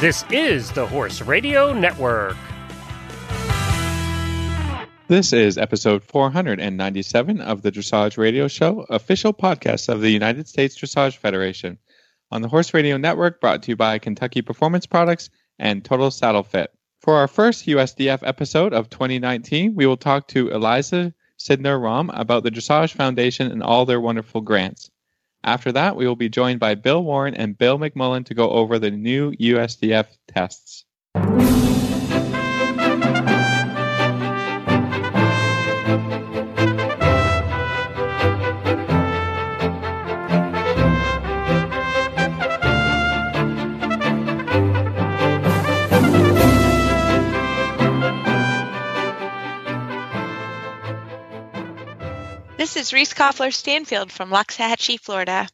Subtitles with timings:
[0.00, 2.36] This is the Horse Radio Network.
[5.08, 10.78] This is episode 497 of the Dressage Radio Show, official podcast of the United States
[10.78, 11.78] Dressage Federation,
[12.30, 16.44] on the Horse Radio Network, brought to you by Kentucky Performance Products and Total Saddle
[16.44, 16.70] Fit.
[17.00, 22.44] For our first USDF episode of 2019, we will talk to Eliza Sydnor Romm about
[22.44, 24.92] the Dressage Foundation and all their wonderful grants.
[25.44, 28.78] After that, we will be joined by Bill Warren and Bill McMullin to go over
[28.78, 30.84] the new USDF tests.
[52.68, 55.48] This is Reese Koffler Stanfield from Loxahatchee, Florida.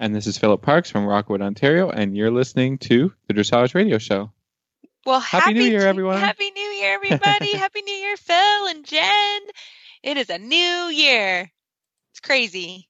[0.00, 3.98] And this is Philip Parks from Rockwood, Ontario, and you're listening to the Dressage Radio
[3.98, 4.32] Show.
[5.04, 6.16] Well, Happy New Year, everyone.
[6.18, 7.52] Happy New Year, everybody.
[7.54, 9.40] happy New Year, Phil and Jen.
[10.02, 10.56] It is a new
[10.88, 11.50] year.
[12.12, 12.88] It's crazy.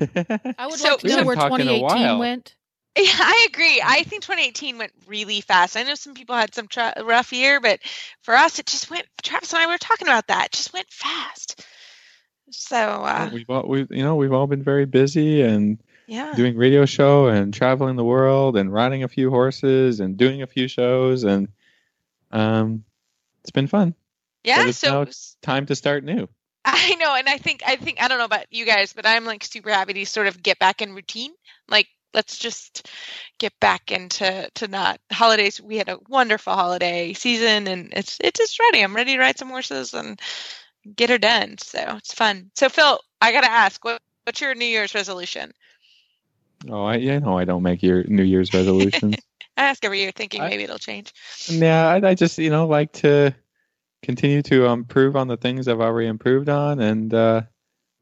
[0.00, 2.56] I would So- like to We know where talked in a 2018 went.
[2.98, 3.80] Yeah, I agree.
[3.84, 5.76] I think 2018 went really fast.
[5.76, 7.78] I know some people had some tra- rough year, but
[8.22, 9.06] for us, it just went.
[9.22, 10.46] Travis and I were talking about that.
[10.46, 11.64] It just went fast.
[12.50, 16.34] So, uh, we've all, we, you know, we've all been very busy and yeah.
[16.34, 20.46] doing radio show and traveling the world and riding a few horses and doing a
[20.46, 21.48] few shows and
[22.30, 22.84] um,
[23.42, 23.94] it's been fun.
[24.44, 24.66] Yeah.
[24.66, 25.06] it's So,
[25.42, 26.28] Time to start new.
[26.64, 29.24] I know, and I think I think I don't know about you guys, but I'm
[29.24, 31.30] like super happy to sort of get back in routine.
[31.68, 32.90] Like let's just
[33.38, 35.60] get back into to not holidays.
[35.60, 38.82] We had a wonderful holiday season, and it's it's just ready.
[38.82, 40.20] I'm ready to ride some horses and
[40.94, 41.58] get her done.
[41.58, 42.50] So it's fun.
[42.54, 45.52] So Phil, I gotta ask, what what's your New Year's resolution?
[46.68, 49.14] Oh, I, yeah, no, I don't make your New Year's resolutions.
[49.56, 51.12] I ask every year, thinking I- maybe it'll change.
[51.48, 53.34] yeah, I, I just, you know, like to
[54.02, 57.42] continue to improve on the things I've already improved on and uh,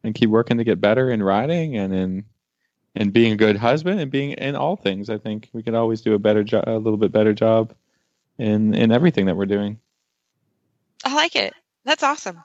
[0.02, 2.24] and keep working to get better in riding and in
[2.94, 5.10] and being a good husband and being in all things.
[5.10, 7.74] I think we could always do a better job, a little bit better job
[8.38, 9.78] in in everything that we're doing.
[11.04, 11.54] I like it.
[11.84, 12.42] That's awesome.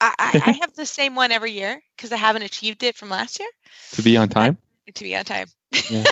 [0.00, 3.10] I, I, I have the same one every year because I haven't achieved it from
[3.10, 3.48] last year.
[3.92, 4.56] To be on time.
[4.94, 5.46] To be on time.
[5.88, 6.04] Yeah.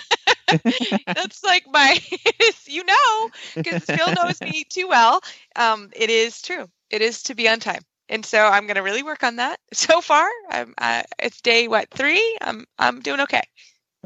[1.15, 1.99] That's like my,
[2.67, 3.29] you know,
[3.63, 5.21] because Phil knows me too well.
[5.57, 6.69] Um, it is true.
[6.91, 9.61] It is to be on time, and so I'm going to really work on that.
[9.73, 10.75] So far, I'm.
[10.79, 12.39] Uh, it's day what three?
[12.41, 12.65] I'm.
[12.79, 13.43] I'm doing okay.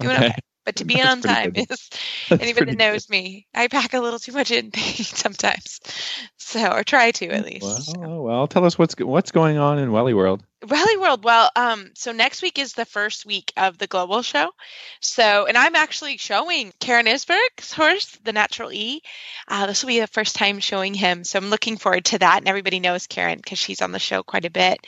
[0.01, 0.35] Doing okay.
[0.65, 1.67] But to be That's on time good.
[1.71, 1.91] is
[2.29, 3.47] That's anybody that knows me.
[3.55, 5.81] I pack a little too much in sometimes,
[6.37, 7.97] so or try to at least.
[7.97, 10.45] Well, oh, well, tell us what's what's going on in Welly World.
[10.67, 11.25] Rally World.
[11.25, 14.51] Well, um, so next week is the first week of the global show.
[15.01, 19.03] So, and I'm actually showing Karen Isberg's horse, the Natural E.
[19.49, 21.25] Uh, this will be the first time showing him.
[21.25, 22.39] So I'm looking forward to that.
[22.39, 24.79] And everybody knows Karen because she's on the show quite a bit.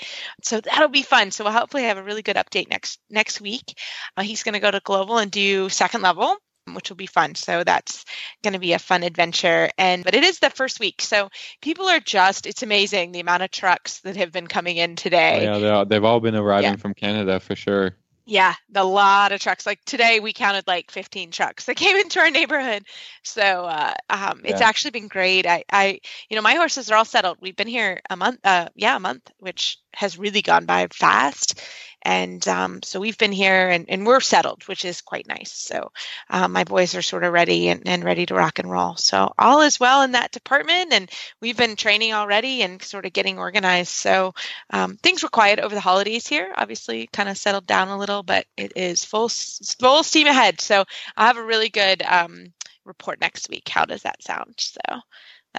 [0.43, 1.31] So that'll be fun.
[1.31, 3.77] So we'll hopefully have a really good update next next week.
[4.17, 6.37] Uh, he's going to go to global and do second level.
[6.73, 7.35] Which will be fun.
[7.35, 8.05] So that's
[8.43, 9.69] going to be a fun adventure.
[9.77, 11.29] And but it is the first week, so
[11.61, 15.45] people are just—it's amazing the amount of trucks that have been coming in Oh, today.
[15.45, 16.77] yeah, they all, they've all been arriving Yeah.
[16.77, 17.97] from Canada for sure.
[18.27, 19.67] Yeah, a lot of trucks.
[19.67, 22.85] Like today, we counted like 15 trucks that came into our neighborhood.
[23.23, 24.67] So uh, um, it's Yeah.
[24.67, 25.47] actually been great.
[25.47, 27.39] I, I, you know, my horses are all settled.
[27.43, 28.41] We've been here a month.
[28.43, 31.61] Uh, yeah, a month, which has really gone by fast.
[32.05, 35.53] And um, so we've been here and, and we're settled, which is quite nice.
[35.53, 35.91] So
[36.29, 38.97] um, my boys are sort of ready and, and ready to rock and roll.
[38.97, 40.93] So all is well in that department.
[40.93, 41.11] And
[41.41, 43.93] we've been training already and sort of getting organized.
[43.93, 44.35] So
[44.71, 46.53] um, things were quiet over the holidays here.
[46.57, 50.61] Obviously, kind of settled down a little, but it is full full steam ahead.
[50.61, 50.85] So
[51.17, 52.53] I'll have a really good um,
[52.85, 53.69] report next week.
[53.69, 54.55] How does that sound?
[54.59, 54.81] So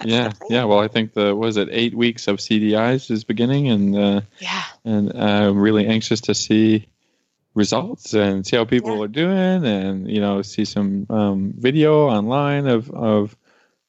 [0.04, 0.64] yeah, yeah.
[0.64, 4.62] Well, I think the was it eight weeks of CDIs is beginning, and uh, yeah,
[4.84, 6.86] and uh, I'm really anxious to see
[7.54, 9.04] results and see how people Yeah.
[9.04, 13.36] are doing, and you know, see some um, video online of of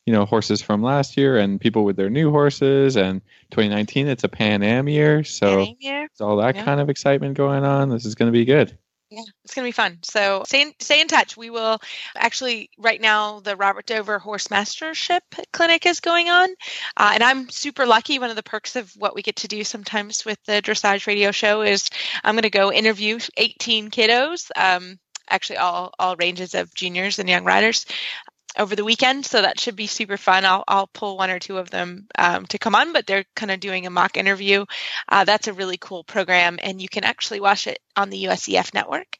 [0.05, 2.95] you know horses from last year and people with their new horses.
[2.95, 3.21] And
[3.51, 6.05] 2019, it's a Pan Am year, so Getting here.
[6.05, 6.63] it's all that Yeah.
[6.63, 7.89] kind of excitement going on.
[7.89, 8.77] This is going to be good.
[9.09, 9.99] Yeah, it's gonna be fun.
[10.03, 11.37] So stay in, stay in touch.
[11.37, 11.79] We will
[12.17, 15.21] actually right now the Robert Dover Horse Mastership
[15.53, 16.49] Clinic is going on,
[16.97, 18.19] uh, and I'm super lucky.
[18.19, 21.31] One of the perks of what we get to do sometimes with the Dressage Radio
[21.31, 21.89] Show is
[22.23, 24.99] I'm going to go interview 18 kiddos, um,
[25.29, 27.85] actually all all ranges of juniors and young riders.
[28.57, 30.43] Over the weekend, so that should be super fun.
[30.45, 33.51] I'll I'll pull one or two of them um, to come on, but they're kind
[33.51, 34.65] of doing a mock interview.
[35.07, 38.73] Uh, that's a really cool program, and you can actually watch it on the USEF
[38.73, 39.17] network.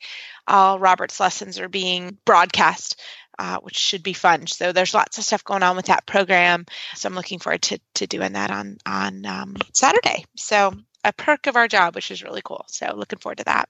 [0.47, 2.99] All Robert's lessons are being broadcast
[3.39, 4.47] uh, which should be fun.
[4.47, 6.65] So there's lots of stuff going on with that program.
[6.95, 10.25] So I'm looking forward to, to doing that on on um, Saturday.
[10.35, 10.73] So
[11.03, 12.65] a perk of our job, which is really cool.
[12.67, 13.69] So looking forward to that.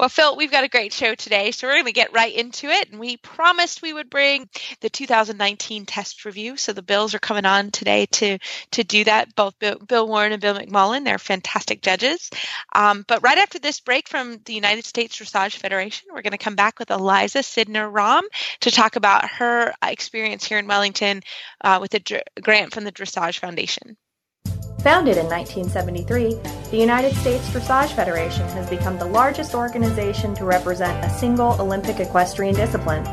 [0.00, 2.68] Well, Phil, we've got a great show today, so we're going to get right into
[2.68, 2.88] it.
[2.88, 4.48] And we promised we would bring
[4.80, 6.56] the 2019 test review.
[6.56, 8.38] So the Bills are coming on today to
[8.70, 9.34] to do that.
[9.34, 12.30] Both Bill, Warren and Bill McMullin, they're fantastic judges.
[12.74, 16.38] Um, but right after this break from the United States Dressage Federation, we're going to
[16.38, 18.22] come back with Eliza Sydnor Romm
[18.60, 21.20] to talk about her experience here in Wellington
[21.60, 23.98] uh, with a dr- grant from the Dressage Foundation.
[24.82, 31.04] Founded in 1973, the United States Dressage Federation has become the largest organization to represent
[31.04, 33.06] a single Olympic equestrian discipline.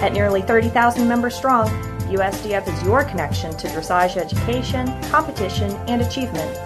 [0.00, 1.68] At nearly 30,000 members strong,
[2.10, 6.58] USDF is your connection to dressage education, competition, and achievement.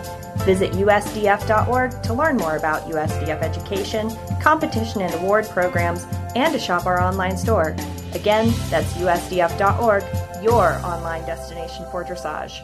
[0.47, 4.11] Visit usdf.org to learn more about USDF education,
[4.41, 7.76] competition and award programs, and to shop our online store.
[8.14, 10.02] Again, that's usdf.org,
[10.43, 12.62] your online destination for dressage.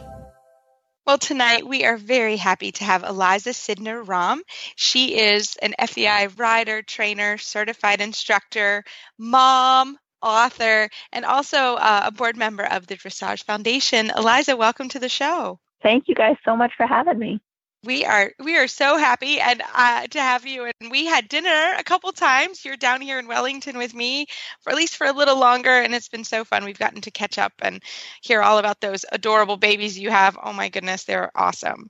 [1.05, 4.39] Well, tonight we are very happy to have Eliza Sydnor Romm.
[4.77, 8.85] She is an FEI rider, trainer, certified instructor,
[9.17, 14.11] mom, author, and also uh, a board member of the Dressage Foundation.
[14.15, 15.59] Eliza, welcome to the show.
[15.81, 17.41] Thank you guys so much for having me
[17.83, 20.71] we are we are so happy and uh, to have you.
[20.79, 22.63] And we had dinner a couple times.
[22.63, 24.27] You're down here in wellington with me
[24.61, 26.63] for at least for a little longer and it's been so fun.
[26.63, 27.83] We've gotten to catch up and
[28.21, 30.37] hear all about those adorable babies you have.
[30.41, 31.89] Oh my goodness they're awesome.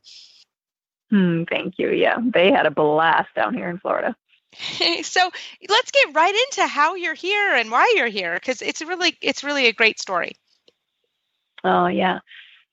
[1.10, 1.92] Hmm, thank you.
[1.92, 4.16] Yeah they had a blast down here in florida.
[5.04, 5.31] So
[5.69, 9.44] let's get right into how you're here and why you're here because it's really it's
[9.44, 10.34] really a great story.
[11.63, 12.19] Oh yeah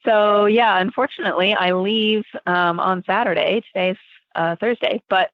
[0.05, 3.63] so yeah, unfortunately, I leave um, on Saturday.
[3.73, 3.97] Today's
[4.35, 5.31] uh, Thursday, but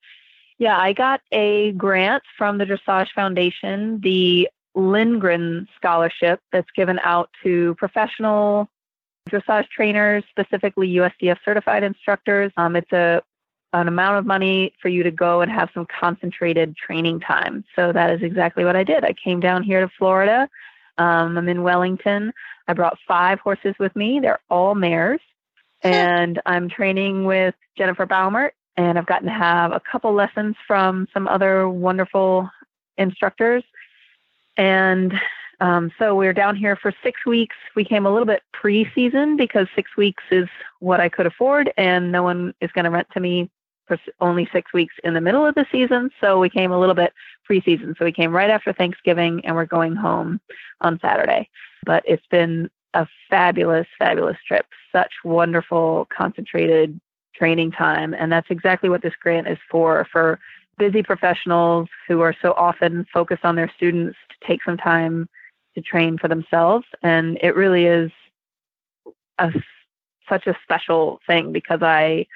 [0.59, 7.31] yeah, I got a grant from the Dressage Foundation, the Lindgren Scholarship that's given out
[7.43, 8.69] to professional
[9.29, 12.53] dressage trainers, specifically USDF certified instructors.
[12.57, 13.23] Um, it's a
[13.73, 17.65] an amount of money for you to go and have some concentrated training time.
[17.75, 19.05] So that is exactly what I did.
[19.05, 20.49] I came down here to Florida.
[20.99, 22.33] Um, I'm in Wellington.
[22.69, 24.19] I brought five horses with me.
[24.21, 25.21] They're all mares.
[25.83, 31.07] and I'm training with Jennifer Baumert, and I've gotten to have a couple lessons from
[31.13, 32.49] some other wonderful
[32.99, 33.63] instructors.
[34.57, 35.13] And
[35.61, 37.57] um, so we're down here for six weeks.
[37.75, 40.49] We came a little bit pre-season because six weeks is
[40.81, 43.51] what I could afford, and no one is going to rent to me
[43.87, 46.11] for only six weeks in the middle of the season.
[46.21, 47.13] So we came a little bit
[47.45, 47.95] pre-season.
[47.99, 50.41] So we came right after Thanksgiving, and we're going home
[50.81, 51.49] on Saturday
[51.87, 54.67] but it's been a fabulous, fabulous trip.
[54.93, 57.01] Such wonderful, concentrated
[57.35, 58.13] training time.
[58.13, 60.39] And that's exactly what this grant is for for
[60.79, 65.27] busy professionals who are so often focused on their students to take some time
[65.75, 66.85] to train for themselves.
[67.03, 68.11] And it really is
[69.39, 69.53] a,
[70.29, 72.27] such a special thing because I,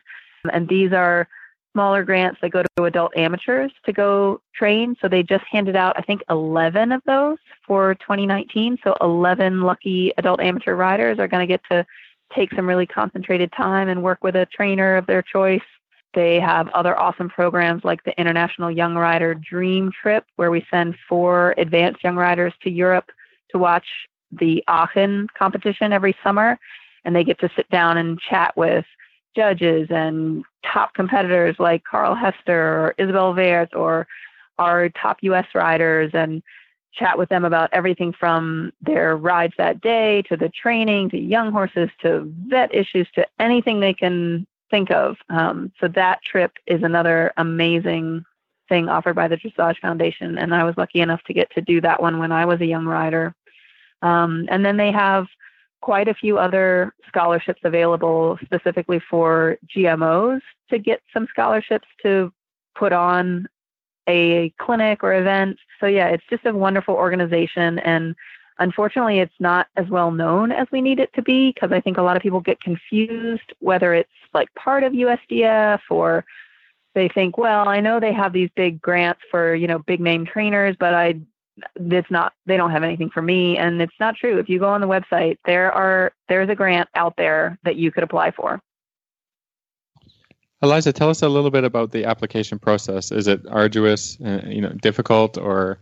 [0.52, 1.28] And these are
[1.72, 4.96] smaller grants that go to adult amateurs to go train.
[5.00, 7.36] So they just handed out, I think, 11 of those
[7.66, 8.78] for 2019.
[8.82, 11.84] So 11 lucky adult amateur riders are going to get to
[12.34, 15.60] take some really concentrated time and work with a trainer of their choice.
[16.14, 20.96] They have other awesome programs like the International Young Rider Dream Trip, where we send
[21.08, 23.10] four advanced young riders to Europe
[23.50, 23.86] to watch
[24.32, 26.58] the Aachen competition every summer.
[27.04, 28.84] And they get to sit down and chat with
[29.36, 34.06] judges and top competitors like Carl Hester or Isabell Werth or
[34.58, 36.42] our top US riders and
[36.96, 41.52] chat with them about everything from their rides that day to the training to young
[41.52, 45.16] horses to vet issues to anything they can think of.
[45.28, 48.24] Um, so that trip is another amazing
[48.68, 51.80] thing offered by the Dressage Foundation, and I was lucky enough to get to do
[51.82, 53.34] that one when I was a young rider.
[54.02, 55.26] Um, and then they have
[55.80, 62.32] quite a few other scholarships available specifically for GMOs to get some scholarships to
[62.74, 63.46] put on
[64.08, 65.58] a clinic or event.
[65.80, 68.14] So yeah, it's just a wonderful organization and
[68.58, 71.98] unfortunately it's not as well known as we need it to be because I think
[71.98, 76.24] a lot of people get confused whether it's like part of USDF or
[76.94, 80.24] they think, well, I know they have these big grants for, you know, big name
[80.24, 81.20] trainers, but I
[81.76, 83.56] it's not they don't have anything for me.
[83.56, 84.38] And it's not true.
[84.38, 87.92] If you go on the website there are there's a grant out there that you
[87.92, 88.60] could apply for
[90.62, 93.12] eliza tell us a little bit about the application process.
[93.12, 95.78] Is it arduous uh, you know difficult or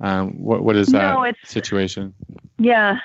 [0.00, 2.14] um, what what is that no, situation?
[2.58, 2.98] Yeah.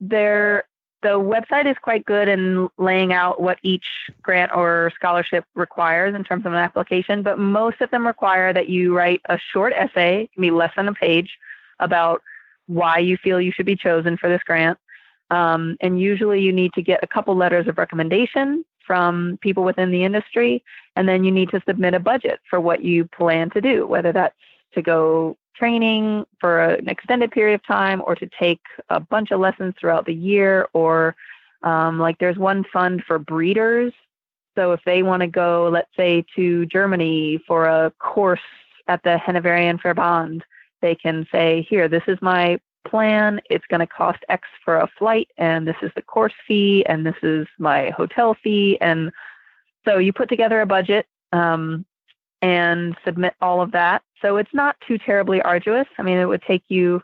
[0.00, 0.64] There
[1.02, 3.84] the website is quite good in laying out what each
[4.22, 8.68] grant or scholarship requires in terms of an application, but most of them require that
[8.68, 11.38] you write a short essay, can be less than a page,
[11.78, 12.22] about
[12.66, 14.78] why you feel you should be chosen for this grant.
[15.30, 19.90] Um, and usually you need to get a couple letters of recommendation from people within
[19.90, 20.62] the industry,
[20.94, 24.12] and then you need to submit a budget for what you plan to do, whether
[24.12, 24.34] that's
[24.74, 29.40] to go training for an extended period of time or to take a bunch of
[29.40, 31.16] lessons throughout the year or
[31.62, 33.92] um, like there's one fund for breeders.
[34.54, 38.40] So if they want to go let's say to germany for a course
[38.86, 40.42] at the hanoverian verband
[40.82, 43.40] they can say, here, this is my plan.
[43.50, 47.04] It's going to cost X for a flight, and this is the course fee, and
[47.04, 48.78] this is my hotel fee.
[48.80, 49.12] And
[49.84, 51.84] so you put together a budget um,
[52.42, 54.02] and submit all of that.
[54.22, 55.86] So it's not too terribly arduous.
[55.98, 57.02] I mean, it would take you,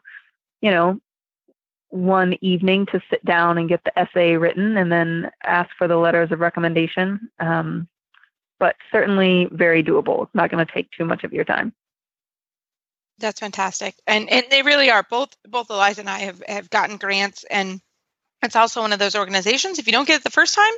[0.61, 1.01] you know,
[1.91, 5.97] one evening to sit down and get the essay written and then ask for the
[5.97, 7.29] letters of recommendation.
[7.39, 7.89] Um,
[8.59, 10.23] but certainly very doable.
[10.23, 11.75] It's not going to take too much of your time.
[13.19, 15.05] That's fantastic, and and they really are.
[15.09, 17.81] Both both Eliza and I have have gotten grants, and
[18.43, 19.79] it's also one of those organizations.
[19.79, 20.73] If you don't get it the first time,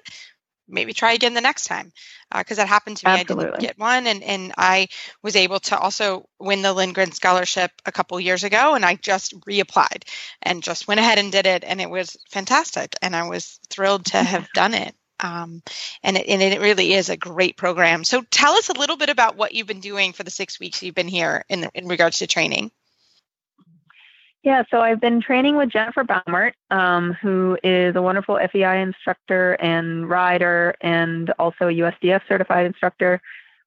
[0.68, 1.92] maybe try again the next time
[2.36, 3.46] because uh, that happened to me Absolutely.
[3.46, 4.88] i didn't get one and, and i
[5.22, 9.38] was able to also win the lindgren scholarship a couple years ago and i just
[9.40, 10.04] reapplied
[10.42, 14.06] and just went ahead and did it and it was fantastic and i was thrilled
[14.06, 15.62] to have done it um,
[16.02, 18.04] and, it, and it really is a great program.
[18.04, 20.82] So tell us a little bit about what you've been doing for the six weeks
[20.82, 22.70] you've been here in, in regards to training.
[24.42, 29.54] Yeah, so I've been training with Jennifer Baumert, um, who is a wonderful FEI instructor
[29.54, 33.22] and rider and also a USDF certified instructor.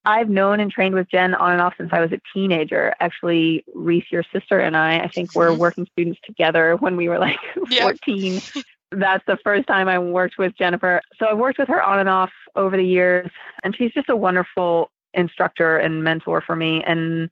[0.06, 2.94] I've known and trained with Jen on and off since I was a teenager.
[3.00, 5.60] Actually, Reese, your sister, and I, I think we're mm-hmm.
[5.60, 7.40] working students together when we were like
[7.80, 8.40] 14
[8.92, 11.02] that's the first time I worked with Jennifer.
[11.20, 13.30] So I've worked with her on and off over the years,
[13.64, 16.84] and she's just a wonderful instructor and mentor for me.
[16.84, 17.30] And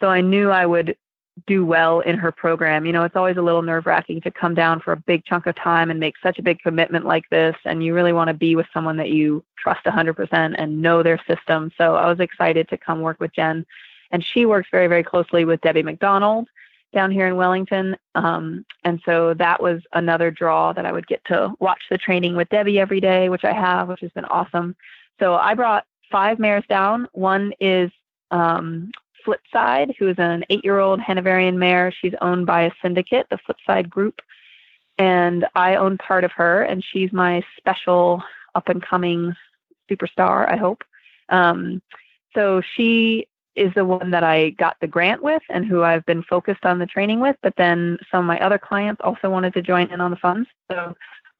[0.00, 0.96] so I knew I would
[1.46, 2.84] do well in her program.
[2.84, 5.46] You know, it's always a little nerve wracking to come down for a big chunk
[5.46, 7.56] of time and make such a big commitment like this.
[7.64, 11.18] And you really want to be with someone that you trust 100% and know their
[11.26, 11.72] system.
[11.78, 13.64] So I was excited to come work with Jen.
[14.10, 16.48] And she works very, very closely with Debbie McDonald
[16.92, 17.96] down here in Wellington.
[18.14, 22.36] Um, and so that was another draw that I would get to watch the training
[22.36, 24.76] with Debbie every day, which I have, which has been awesome.
[25.18, 27.08] So I brought five mares down.
[27.12, 27.90] One is
[28.30, 28.90] um,
[29.26, 31.92] Flipside, who is an eight year old Hanoverian mare.
[31.92, 34.20] She's owned by a syndicate, the Flipside Group.
[34.98, 38.22] And I own part of her, and she's my special
[38.54, 39.34] up and coming
[39.90, 40.84] superstar, I hope.
[41.30, 41.80] Um,
[42.34, 46.22] so she is the one that I got the grant with and who I've been
[46.22, 47.36] focused on the training with.
[47.42, 50.48] But then some of my other clients also wanted to join in on the funds.
[50.70, 50.94] So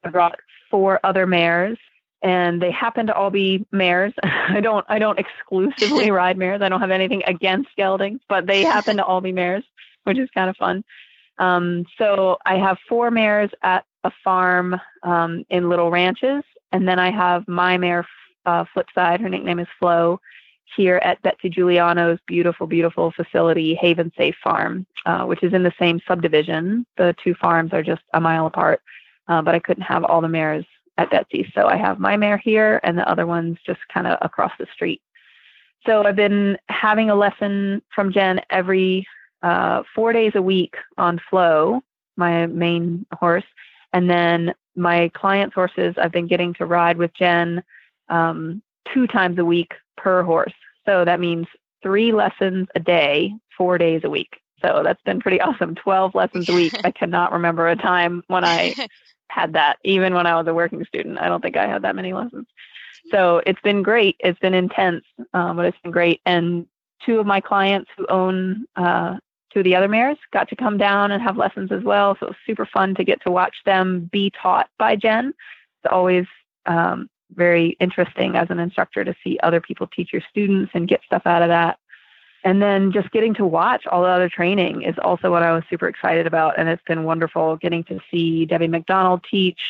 [0.04, 0.38] I brought
[0.71, 1.78] four other mares
[2.23, 4.12] and they happen to all be mares.
[4.23, 6.62] I don't I don't exclusively ride mares.
[6.62, 9.64] I don't have anything against geldings, but they happen to all be mares,
[10.04, 10.85] which is kind of fun.
[11.38, 16.99] Um, so I have four mares at a farm um, in Little Ranches, and then
[16.99, 18.07] I have my mare
[18.47, 19.21] uh, Flipside.
[19.21, 20.21] Her nickname is Flo,
[20.76, 26.00] here at Betsy Juliano's beautiful, beautiful facility, Havensafe Farm, uh, which is in the same
[26.07, 26.87] subdivision.
[26.97, 28.83] The two farms are just a mile apart,
[29.29, 30.64] uh, but I couldn't have all the mares
[30.99, 31.50] at Betsy.
[31.55, 34.67] So I have my mare here and the other one's just kind of across the
[34.73, 35.00] street.
[35.87, 39.07] So I've been having a lesson from Jen every
[39.43, 41.83] uh, four days a week on Flo,
[42.17, 43.45] my main horse.
[43.93, 47.62] And then my clients' horses, I've been getting to ride with Jen
[48.09, 48.62] um,
[48.93, 50.53] two times a week per horse.
[50.87, 51.47] So that means
[51.83, 54.41] three lessons a day, four days a week.
[54.61, 55.75] So that's been pretty awesome.
[55.75, 56.73] 12 lessons a week.
[56.85, 58.75] I cannot remember a time when I
[59.29, 61.19] had that, even when I was a working student.
[61.19, 62.47] I don't think I had that many lessons.
[63.11, 64.17] So it's been great.
[64.21, 66.21] It's been intense, um, but it's been great.
[66.25, 66.67] And
[67.05, 69.17] two of my clients who own uh,
[69.53, 72.17] two of the other mares got to come down and have lessons as well.
[72.19, 75.29] So it was super fun to get to watch them be taught by Jen.
[75.29, 76.27] It's always
[76.67, 81.03] um, very interesting as an instructor to see other people teach your students and get
[81.05, 81.79] stuff out of that.
[82.45, 85.62] And then just getting to watch all the other training is also what I was
[85.71, 86.59] super excited about.
[86.59, 89.61] And it's been wonderful getting to see Debbie McDonald teach.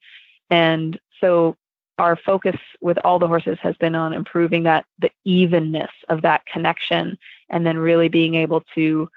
[0.50, 1.58] And so
[1.98, 6.46] our focus with all the horses has been on improving that the evenness of that
[6.46, 7.18] connection
[7.50, 9.10] and then really being able to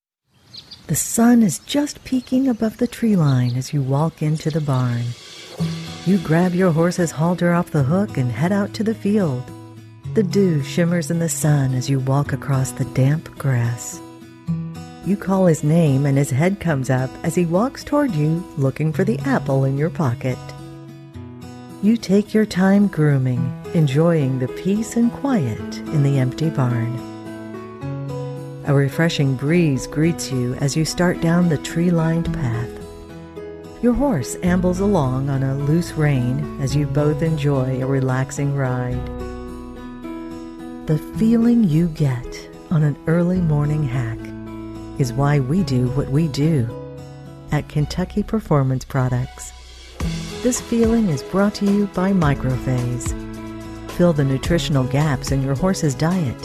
[0.87, 5.05] The sun is just peeking above the tree line as you walk into the barn.
[6.07, 9.43] You grab your horse's halter off the hook and head out to the field.
[10.15, 14.01] The dew shimmers in the sun as you walk across the damp grass.
[15.07, 18.93] You call his name and his head comes up as he walks toward you looking
[18.93, 20.39] for the apple in your pocket.
[21.83, 26.95] You take your time grooming, enjoying the peace and quiet in the empty barn.
[28.69, 32.71] A refreshing breeze greets you as you start down the tree lined path.
[33.83, 39.05] Your horse ambles along on a loose rein as you both enjoy a relaxing ride.
[40.87, 44.21] The feeling you get on an early morning hack
[45.01, 46.69] is why we do what we do
[47.51, 49.53] at Kentucky Performance Products.
[50.43, 53.13] This feeling is brought to you by Microphase.
[53.93, 56.37] Fill the nutritional gaps in your horse's diet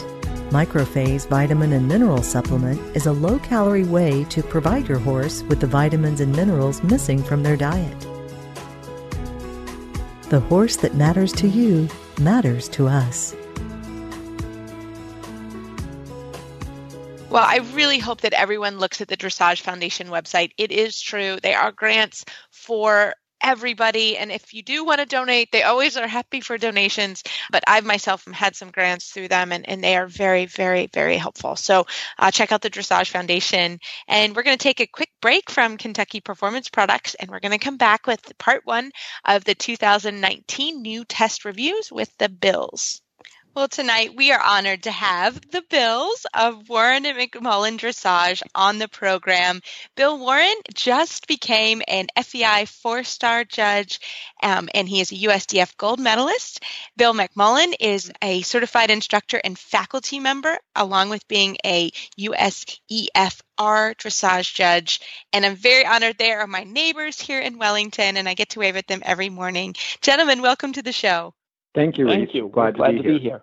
[0.50, 5.60] Microphase Vitamin and Mineral Supplement is a low calorie way to provide your horse with
[5.60, 8.00] the vitamins and minerals missing from their diet.
[10.30, 11.86] The horse that matters to you
[12.18, 13.36] matters to us.
[17.28, 20.52] Well, I really hope that everyone looks at the Dressage Foundation website.
[20.56, 21.36] It is true.
[21.42, 24.16] They are grants for everybody.
[24.16, 27.22] And if you do want to donate, they always are happy for donations.
[27.50, 31.16] But I've myself had some grants through them, and, and they are very, very, very
[31.16, 31.56] helpful.
[31.56, 31.86] So
[32.18, 33.78] uh, check out the Dressage Foundation.
[34.06, 37.52] And we're going to take a quick break from Kentucky Performance Products, and we're going
[37.52, 38.90] to come back with part one
[39.24, 43.00] of the 2019 new test reviews with the Bills.
[43.58, 48.78] Well, tonight we are honored to have the Bills of Warren and McMullin Dressage on
[48.78, 49.62] the program.
[49.96, 53.98] Bill Warren just became an FEI four star judge,
[54.44, 56.62] um, and he is a USDF gold medalist.
[56.96, 62.76] Bill McMullin is a certified instructor and faculty member, along with being a USEFR
[63.58, 65.00] dressage judge.
[65.32, 68.60] And I'm very honored they are my neighbors here in Wellington, and I get to
[68.60, 69.74] wave at them every morning.
[70.00, 71.34] Gentlemen, welcome to the show.
[71.74, 72.06] Thank you.
[72.06, 72.50] Thank you.
[72.52, 73.18] Glad, Glad to, be, to here.
[73.18, 73.42] be here.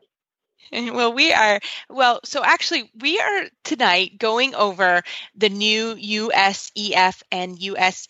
[0.72, 5.04] Well, we are, well, so actually, we are tonight going over
[5.36, 8.06] the new USEF and USEF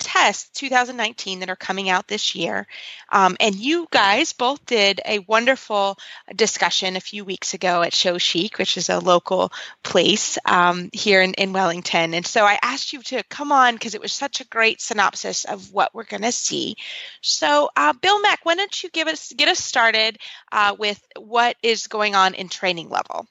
[0.00, 2.66] tests 2019 that are coming out this year.
[3.12, 5.98] Um, and you guys both did a wonderful
[6.34, 9.52] discussion a few weeks ago at Show Chic, which is a local
[9.84, 12.14] place um, here in, in Wellington.
[12.14, 15.44] And so I asked you to come on because it was such a great synopsis
[15.44, 16.76] of what we're going to see.
[17.20, 20.18] So, uh, Bill Mack, why don't you give us get us started
[20.50, 23.26] uh, with what is going on in training level?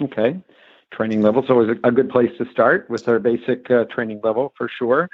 [0.00, 0.40] Okay.
[0.92, 1.44] Training level.
[1.46, 5.10] So it's a good place to start with our basic uh, training level for sure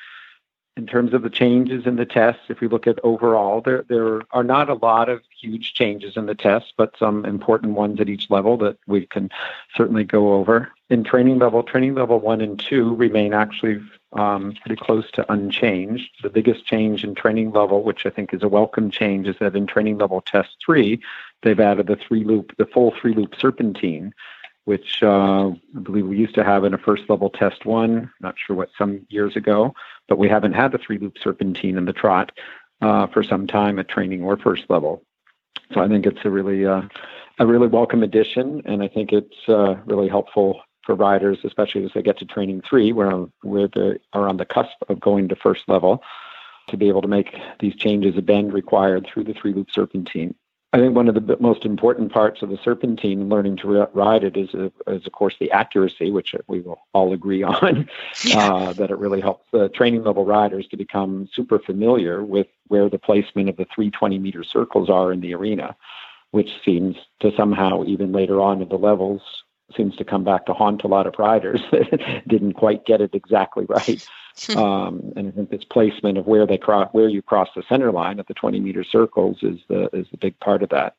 [0.76, 4.22] in terms of the changes in the tests, if we look at overall, there there
[4.32, 8.08] are not a lot of huge changes in the tests, but some important ones at
[8.08, 9.30] each level that we can
[9.76, 10.72] certainly go over.
[10.90, 13.80] In training level, training level one and two remain actually
[14.14, 16.10] um, pretty close to unchanged.
[16.22, 19.54] The biggest change in training level, which I think is a welcome change, is that
[19.54, 21.00] in training level test three,
[21.42, 24.12] they've added the three loop, the full three loop serpentine
[24.64, 28.34] which uh, I believe we used to have in a first level test one, not
[28.38, 29.74] sure what, some years ago,
[30.08, 32.32] but we haven't had the three loop serpentine in the trot
[32.80, 35.02] uh, for some time at training or first level.
[35.72, 36.82] So I think it's a really, uh,
[37.38, 41.92] a really welcome addition, and I think it's uh, really helpful for riders, especially as
[41.94, 45.36] they get to training three, where, where they are on the cusp of going to
[45.36, 46.02] first level,
[46.68, 50.34] to be able to make these changes a bend required through the three loop serpentine.
[50.74, 54.36] I think one of the most important parts of the serpentine learning to ride it
[54.36, 57.88] is, uh, is of course, the accuracy, which we will all agree on,
[58.24, 58.52] yeah.
[58.52, 62.90] uh, that it really helps the training level riders to become super familiar with where
[62.90, 65.76] the placement of the 320 meter circles are in the arena,
[66.32, 69.22] which seems to somehow, even later on in the levels,
[69.76, 73.14] seems to come back to haunt a lot of riders that didn't quite get it
[73.14, 74.04] exactly right.
[74.36, 74.58] Hmm.
[74.58, 77.92] um, and I think this placement of where they cross, where you cross the center
[77.92, 80.96] line at the 20 meter circles is the is the big part of that.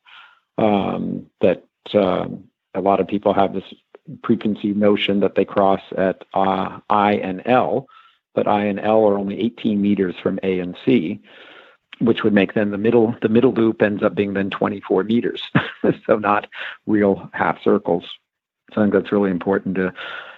[0.58, 2.44] Um, that um,
[2.74, 3.74] a lot of people have this
[4.22, 7.88] preconceived notion that they cross at uh, I and L,
[8.34, 11.20] but I and L are only 18 meters from A and C,
[11.98, 15.42] which would make then the middle the middle loop ends up being then 24 meters,
[16.06, 16.46] so not
[16.86, 18.04] real half circles.
[18.72, 19.92] So I think that's really important to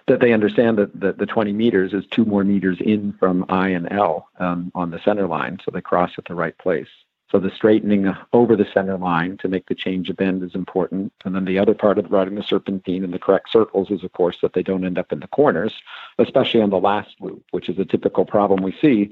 [0.06, 3.68] that they understand that, that the 20 meters is two more meters in from I
[3.68, 6.88] and L um, on the center line, so they cross at the right place.
[7.30, 11.12] So the straightening over the center line to make the change of bend is important.
[11.26, 14.12] And then the other part of riding the serpentine in the correct circles is, of
[14.12, 15.74] course, that they don't end up in the corners,
[16.16, 19.10] especially on the last loop, which is a typical problem we see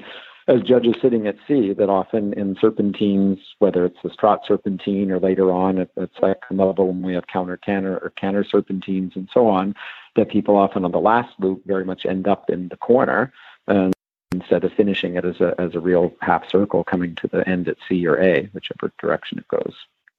[0.49, 5.19] as judges sitting at C that often in serpentines, whether it's the trot serpentine or
[5.19, 9.29] later on at, at second level when we have counter canter or canter serpentines and
[9.35, 9.75] so on,
[10.15, 13.33] that people often on the last loop very much end up in the corner
[13.67, 13.93] and
[14.33, 17.69] instead of finishing it as a as a real half circle coming to the end
[17.69, 19.75] at C or A, whichever direction it goes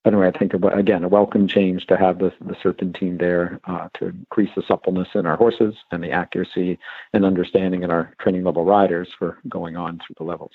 [0.08, 4.08] anyway, I think again a welcome change to have the the serpentine there uh, to
[4.08, 6.80] increase the suppleness in our horses and the accuracy
[7.14, 10.54] and understanding in our training level riders for going on through the levels.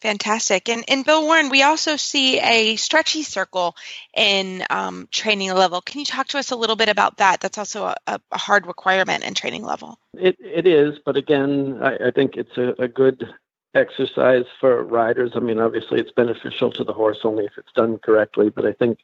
[0.00, 0.70] Fantastic.
[0.70, 3.76] And in Bill Warren, we also see a stretchy circle
[4.16, 5.82] in um, training level.
[5.82, 7.40] Can you talk to us a little bit about that?
[7.40, 9.98] That's also a, a hard requirement in training level.
[10.14, 13.28] It, it is, but again, I, I think it's a, a good
[13.74, 15.32] exercise for riders.
[15.34, 18.72] I mean, obviously, it's beneficial to the horse only if it's done correctly, but I
[18.72, 18.98] think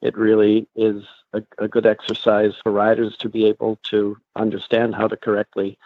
[0.00, 5.06] it really is a, a, good exercise for riders to be able to understand how
[5.08, 5.78] to correctly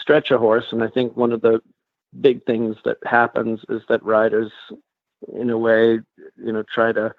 [0.00, 0.72] stretch a horse.
[0.72, 1.60] And I think one of the
[2.20, 4.50] big things that happens is that riders,
[5.32, 6.00] in a way,
[6.36, 7.14] you know, try to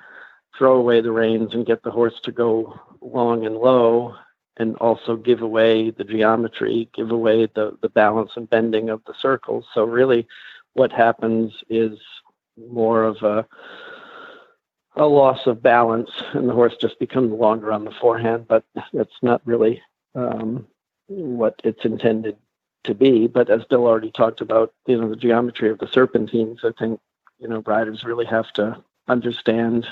[0.58, 4.16] throw away the reins and get the horse to go long and low
[4.58, 9.14] and also give away the geometry, give away the, the balance and bending of the
[9.20, 9.66] circles.
[9.74, 10.28] So really
[10.74, 11.98] what happens is
[12.58, 13.46] more of a
[14.98, 19.16] a loss of balance and the horse just becomes longer on the forehand, but that's
[19.22, 19.82] not really
[20.16, 20.68] um,
[21.08, 22.36] what it's intended
[22.84, 23.28] to be.
[23.28, 27.00] But as Bill already talked about, you know, the geometry of the serpentines, I think,
[27.40, 29.88] you know, riders really have to understand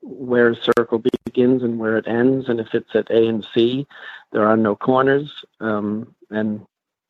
[0.00, 2.48] where a circle begins and where it ends.
[2.48, 3.86] And if it's at A and C,
[4.32, 5.44] there are no corners.
[5.60, 6.66] Um, and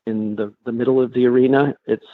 [0.07, 2.07] in the, the middle of the arena, it's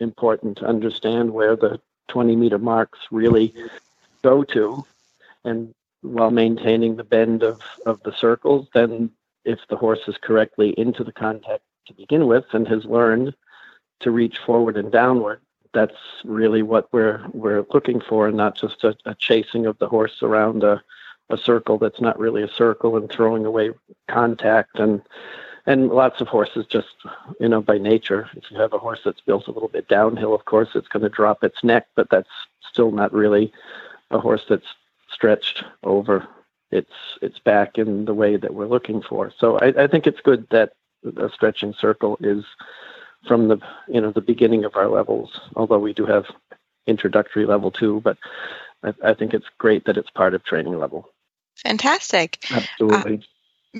[0.00, 3.54] important to understand where the 20 meter marks really
[4.22, 4.84] go to.
[5.44, 9.10] and while maintaining the bend of, of the circles, then
[9.44, 13.34] if the horse is correctly into the contact to begin with and has learned
[14.00, 15.40] to reach forward and downward,
[15.72, 19.88] that's really what we're we're looking for, and not just a, a chasing of the
[19.88, 20.82] horse around a,
[21.30, 23.70] a circle that's not really a circle and throwing away
[24.08, 24.78] contact.
[24.78, 25.02] And
[25.66, 26.94] and lots of horses just
[27.40, 30.34] you know by nature if you have a horse that's built a little bit downhill
[30.34, 32.28] of course it's going to drop its neck but that's
[32.68, 33.52] still not really
[34.10, 34.66] a horse that's
[35.08, 36.26] stretched over
[36.70, 39.32] its its back in the way that we're looking for.
[39.38, 40.72] So i, I think it's good that
[41.16, 42.44] a stretching circle is
[43.26, 43.58] from the
[43.88, 46.24] you know the beginning of our levels although we do have
[46.86, 48.16] introductory level two but
[48.82, 51.08] I, I think it's great that it's part of training level
[51.62, 52.38] Fantastic.
[52.50, 53.26] absolutely Uh,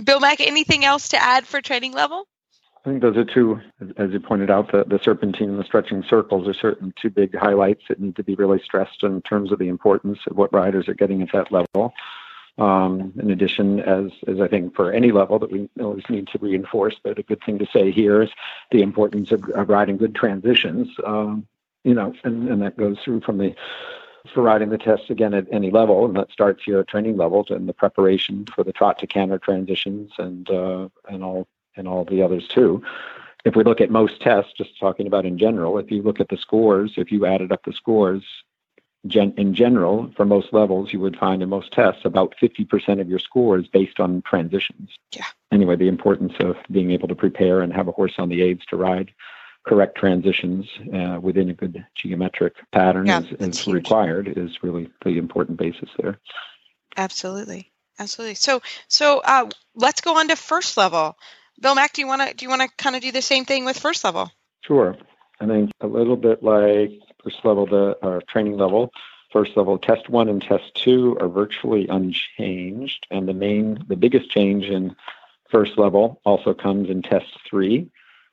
[0.05, 2.27] Bill Mack, anything else to add for training level?
[2.85, 3.61] I think those are two,
[3.97, 7.37] as you pointed out, the, the serpentine and the stretching circles are certain two big
[7.37, 10.89] highlights that need to be really stressed in terms of the importance of what riders
[10.89, 11.93] are getting at that level.
[12.59, 16.39] Um, in addition, as as I think for any level that we always need to
[16.39, 18.31] reinforce, but a good thing to say here is
[18.71, 20.89] the importance of, of riding good transitions.
[21.05, 21.47] Um,
[21.83, 23.55] you know, and, and that goes through from the
[24.33, 27.47] for riding the test again at any level, and that starts here at training levels
[27.51, 32.05] and the preparation for the trot to canter transitions and uh, and all and all
[32.05, 32.83] the others too.
[33.45, 36.29] If we look at most tests, just talking about in general, if you look at
[36.29, 38.23] the scores, if you added up the scores,
[39.07, 43.09] gen- in general, for most levels, you would find in most tests about 50% of
[43.09, 44.91] your score is based on transitions.
[45.15, 45.27] Yeah.
[45.51, 48.65] Anyway, the importance of being able to prepare and have a horse on the aids
[48.67, 49.13] to ride
[49.65, 55.19] correct transitions uh, within a good geometric pattern Yeah, is, is required is really the
[55.19, 56.19] important basis there.
[56.97, 57.71] Absolutely.
[57.99, 58.35] Absolutely.
[58.35, 61.17] So so uh, let's go on to first level.
[61.61, 63.45] Bill Mack, do you want to do you want to kind of do the same
[63.45, 64.31] thing with first level?
[64.63, 64.97] Sure.
[65.43, 66.93] I think a little bit like
[67.25, 68.93] first level, the uh, training level.
[69.33, 74.31] First level, test one and test two are virtually unchanged, and the main, the biggest
[74.31, 74.95] change in
[75.51, 77.91] first level also comes in test three.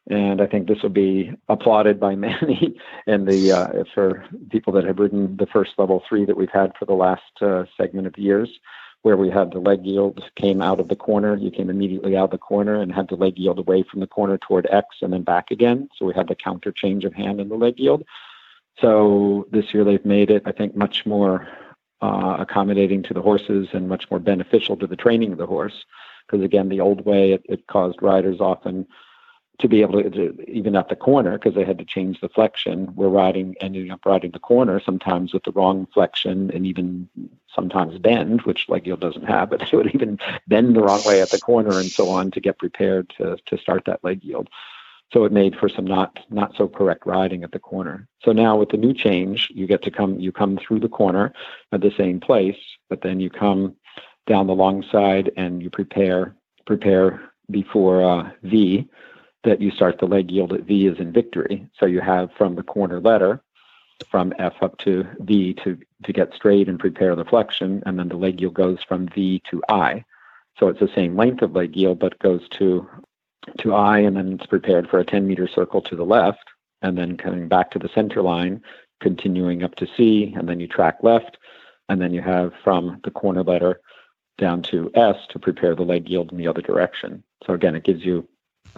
[0.10, 2.76] And I think this will be applauded by many,
[3.08, 6.74] and the uh, for people that have ridden the first level three that we've had
[6.78, 8.50] for the last uh, segment of years,
[9.02, 11.36] where we had the leg yield came out of the corner.
[11.36, 14.08] You came immediately out of the corner and had the leg yield away from the
[14.08, 15.90] corner toward X and then back again.
[15.96, 18.04] So we had the counter change of hand in the leg yield.
[18.82, 21.48] So this year they've made it, I think, much more
[22.02, 25.86] uh, accommodating to the horses and much more beneficial to the training of the horse.
[26.26, 28.86] Because again, the old way it, it caused riders often
[29.60, 32.30] to be able to, to even at the corner because they had to change the
[32.30, 32.93] flexion.
[32.95, 37.10] We're riding, ending up riding the corner sometimes with the wrong flexion and even
[37.54, 40.17] sometimes bend, which leg yield doesn't have, but they would even
[40.48, 43.58] bend the wrong way at the corner and so on to get prepared to to
[43.58, 44.50] start that leg yield.
[45.12, 48.08] So it made for some not not so correct riding at the corner.
[48.24, 51.34] So now with the new change, you get to come you come through the corner
[51.74, 53.76] at the same place, but then you come
[54.26, 58.88] down the long side and you prepare prepare before uh, V
[59.43, 61.69] that you start the leg yield at V is in victory.
[61.80, 63.41] So you have from the corner letter
[64.10, 68.10] from F up to V to to get straight and prepare the flexion, and then
[68.10, 70.06] the leg yield goes from V to I.
[70.58, 72.88] So it's the same length of leg yield, but goes to
[73.60, 76.43] to I, and then it's prepared for a 10 meter circle to the left,
[76.82, 78.62] and then coming back to the center line,
[78.99, 81.38] continuing up to C, and then you track left,
[81.88, 83.82] and then you have from the corner letter
[84.38, 87.23] down to S to prepare the leg yield in the other direction.
[87.45, 88.28] So again, it gives you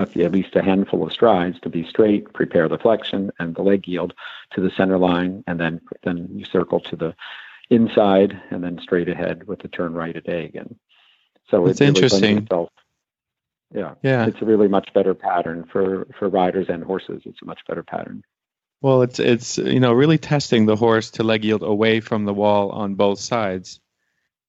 [0.01, 3.87] at least a handful of strides to be straight, prepare the flexion and the leg
[3.87, 4.13] yield
[4.53, 7.15] to the center line, and then then you circle to the
[7.69, 10.75] inside and then straight ahead with the turn right at A again.
[11.49, 12.37] So it's it really interesting.
[12.39, 12.69] itself-
[13.73, 14.25] yeah, Yeah.
[14.25, 17.21] it's a really much better pattern for for riders and horses.
[17.25, 18.23] It's a much better pattern.
[18.81, 22.33] Well, it's it's you know really testing the horse to leg yield away from the
[22.33, 23.79] wall on both sides.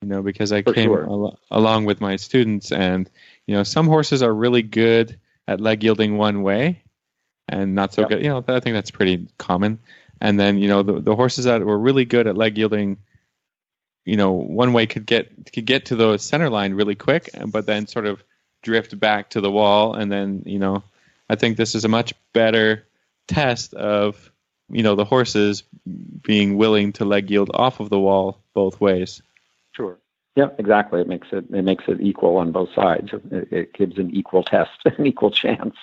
[0.00, 1.04] You know, because I For came sure.
[1.04, 3.08] al- along with my students, and
[3.46, 5.16] you know some horses are really good
[5.48, 6.82] at leg yielding one way,
[7.48, 8.08] and not so Yep.
[8.10, 8.22] good.
[8.22, 9.78] You know, I think that's pretty common.
[10.20, 12.98] And then you know the the horses that were really good at leg yielding,
[14.04, 17.66] you know, one way could get could get to the center line really quick, but
[17.66, 18.22] then sort of
[18.62, 20.82] drift back to the wall, and then you know,
[21.28, 22.86] I think this is a much better
[23.28, 24.30] test of
[24.70, 25.64] you know the horses
[26.22, 29.22] being willing to leg yield off of the wall both ways.
[29.72, 29.98] Sure.
[30.34, 31.02] Yeah, exactly.
[31.02, 33.10] It makes it it makes it equal on both sides.
[33.30, 35.76] It, it gives an equal test, an equal chance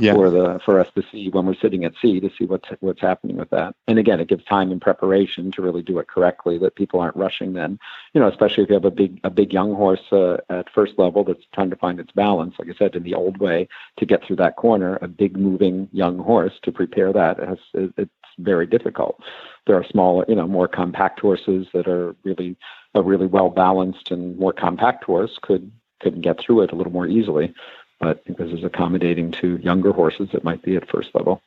[0.00, 0.14] Yeah.
[0.14, 3.00] for the for us to see when we're sitting at C to see what's what's
[3.00, 3.76] happening with that.
[3.86, 6.58] And again, it gives time and preparation to really do it correctly.
[6.58, 7.52] That people aren't rushing.
[7.52, 7.78] Then,
[8.12, 10.94] you know, especially if you have a big a big young horse uh, at first
[10.98, 12.56] level that's trying to find its balance.
[12.58, 15.88] Like I said, in the old way, to get through that corner, a big moving
[15.92, 19.22] young horse to prepare that has, it, it's very difficult.
[19.66, 22.56] There are smaller, you know, more compact horses that are really
[22.94, 26.92] a really well balanced and more compact horse could could get through it a little
[26.92, 27.54] more easily.
[28.00, 31.40] But because it's accommodating to younger horses that might be at first level.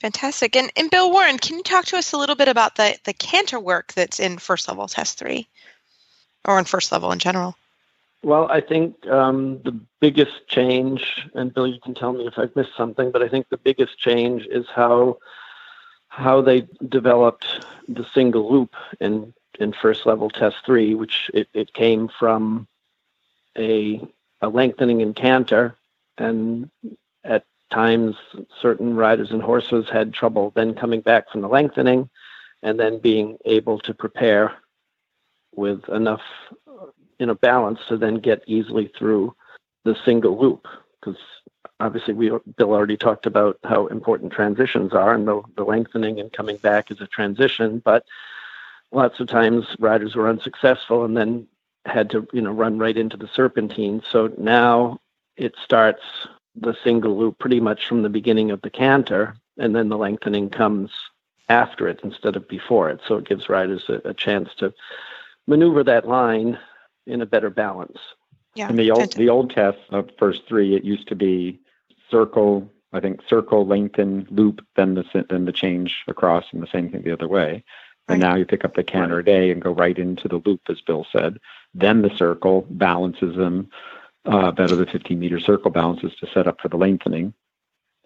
[0.00, 0.56] Fantastic.
[0.56, 3.12] And, and Bill Warren, can you talk to us a little bit about the, the
[3.12, 5.46] canter work that's in first level test three
[6.44, 7.56] or in first level in general?
[8.24, 12.56] Well, I think um, the biggest change, and Bill, you can tell me if I've
[12.56, 15.18] missed something, but I think the biggest change is how
[16.08, 21.72] how they developed the single loop in in first level test three, which it, it
[21.72, 22.66] came from
[23.56, 24.00] a
[24.40, 25.74] a lengthening in canter,
[26.18, 26.70] and
[27.24, 28.16] at times
[28.60, 32.08] certain riders and horses had trouble then coming back from the lengthening,
[32.62, 34.52] and then being able to prepare
[35.54, 36.22] with enough
[37.18, 39.34] in a balance to then get easily through
[39.84, 40.66] the single loop.
[41.00, 41.18] Because
[41.80, 46.32] obviously we bill already talked about how important transitions are and the, the lengthening and
[46.32, 48.04] coming back is a transition but
[48.94, 51.46] lots of times riders were unsuccessful and then
[51.86, 54.98] had to you know run right into the serpentine so now
[55.36, 56.02] it starts
[56.56, 60.48] the single loop pretty much from the beginning of the canter and then the lengthening
[60.48, 60.90] comes
[61.50, 64.72] after it instead of before it so it gives riders a, a chance to
[65.46, 66.58] maneuver that line
[67.06, 67.98] in a better balance.
[68.54, 68.68] Yeah.
[68.68, 71.60] In the old the old test of first three, it used to be
[72.10, 72.70] circle.
[72.92, 77.02] I think circle, lengthen, loop, then the then the change across, and the same thing
[77.02, 77.64] the other way.
[78.08, 79.24] And now you pick up the canter right.
[79.24, 81.38] day and go right into the loop, as Bill said.
[81.72, 83.70] Then the circle balances them
[84.26, 84.76] uh, better.
[84.76, 87.32] The 15 meter circle balances to set up for the lengthening,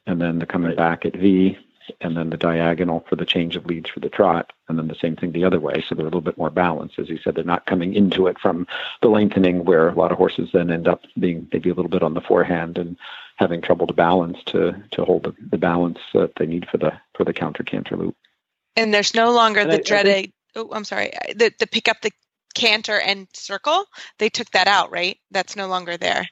[0.07, 1.59] and then the coming back at V
[2.01, 4.95] and then the diagonal for the change of leads for the trot, and then the
[4.95, 5.85] same thing the other way.
[5.87, 6.99] So they're a little bit more balanced.
[6.99, 8.67] As you said, they're not coming into it from
[9.03, 12.03] the lengthening where a lot of horses then end up being maybe a little bit
[12.03, 12.97] on the forehand and
[13.37, 16.93] having trouble to balance to to hold the, the balance that they need for the
[17.15, 18.17] for the counter canter loop.
[18.79, 20.11] And there's no longer and the I, dreaded.
[20.11, 21.13] I think, oh, I'm sorry.
[21.35, 22.13] The the pick up the
[22.55, 23.85] canter and circle.
[24.19, 25.19] They took that out, right?
[25.31, 26.27] That's no longer there.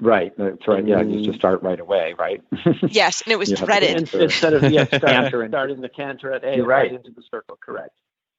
[0.00, 0.86] Right, that's right.
[0.86, 1.32] Yeah, just to mm-hmm.
[1.34, 2.42] start right away, right?
[2.88, 6.66] yes, and it was threaded instead of yeah, start, starting the canter at A, right.
[6.66, 7.56] right into the circle.
[7.64, 7.90] Correct.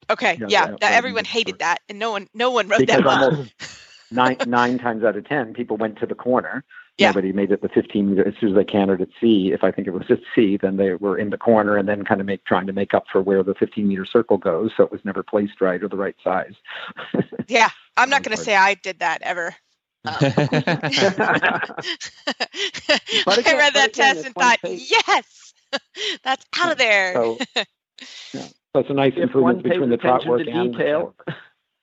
[0.09, 0.75] Okay, yeah, yeah.
[0.81, 3.53] yeah everyone hated that, and no one, no one wrote because that almost
[4.11, 6.65] nine nine times out of ten, people went to the corner.
[6.97, 7.07] Yeah.
[7.07, 8.25] Nobody made it the 15 meter.
[8.25, 10.77] As soon as they cantered at C, if I think it was at C, then
[10.77, 13.21] they were in the corner and then kind of make trying to make up for
[13.21, 14.71] where the 15 meter circle goes.
[14.77, 16.53] So it was never placed right or the right size.
[17.47, 19.55] yeah, I'm not going to say I did that ever.
[20.07, 20.13] Um,
[23.27, 25.53] I read that test and thought, yes,
[26.23, 27.13] that's out of there.
[27.13, 27.39] So,
[28.33, 28.47] yeah.
[28.75, 31.15] That's a nice if improvement between the trot work and the detail.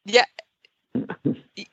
[0.05, 0.25] yeah.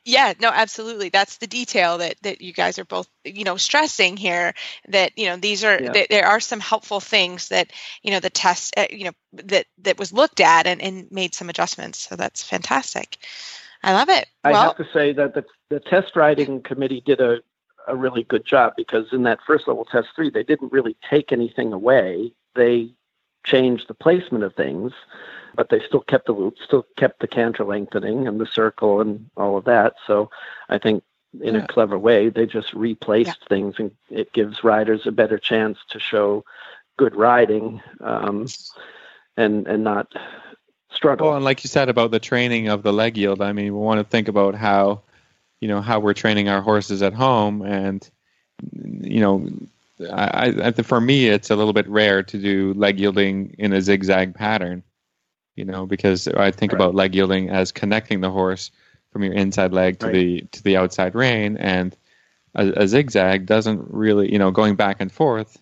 [0.04, 1.08] Yeah, no, absolutely.
[1.08, 4.54] That's the detail that that you guys are both, you know, stressing here.
[4.88, 6.04] That you know these are yeah.
[6.08, 9.12] there are some helpful things that you know the test, uh, you know,
[9.44, 12.08] that that was looked at and and made some adjustments.
[12.08, 13.18] So that's fantastic.
[13.82, 14.26] I love it.
[14.44, 17.40] I well, have to say that the, the test writing committee did a,
[17.88, 21.32] a really good job because in that first level test three, they didn't really take
[21.32, 22.32] anything away.
[22.54, 22.90] They
[23.44, 24.92] changed the placement of things,
[25.54, 29.28] but they still kept the loop, still kept the canter lengthening and the circle and
[29.36, 29.94] all of that.
[30.06, 30.30] So
[30.68, 31.02] I think
[31.40, 31.64] in yeah.
[31.64, 33.48] a clever way, they just replaced yeah.
[33.48, 36.44] things and it gives riders a better chance to show
[36.96, 38.46] good riding um,
[39.36, 40.12] and and not
[40.92, 41.28] struggle.
[41.28, 43.70] Well, and like you said about the training of the leg yield, I mean, we
[43.70, 45.02] want to think about how,
[45.60, 48.08] you know, how we're training our horses at home, and
[48.72, 49.48] you know,
[50.12, 53.80] I, I for me, it's a little bit rare to do leg yielding in a
[53.80, 54.82] zigzag pattern,
[55.60, 56.78] you know, because I think right.
[56.78, 58.70] about leg yielding as connecting the horse
[59.12, 60.14] from your inside leg to right.
[60.14, 61.94] the to the outside rein, and
[62.54, 65.60] a, a zigzag doesn't really, you know, going back and forth.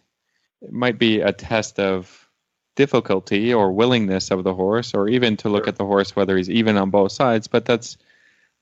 [0.63, 2.29] It might be a test of
[2.77, 5.71] difficulty or willingness of the horse, or even to look sure.
[5.71, 7.49] at the horse whether he's even on both sides.
[7.49, 7.99] But that's,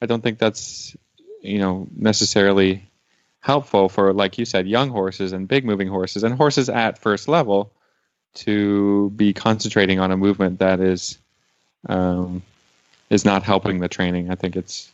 [0.01, 0.97] I don't think that's,
[1.43, 2.91] you know, necessarily
[3.41, 7.29] helpful for, like you said, young horses and big moving horses and horses at first
[7.29, 7.73] level
[8.37, 11.19] to be concentrating on a movement that is,
[11.89, 12.43] um,
[13.11, 14.31] is not helping the training.
[14.31, 14.91] I think it's,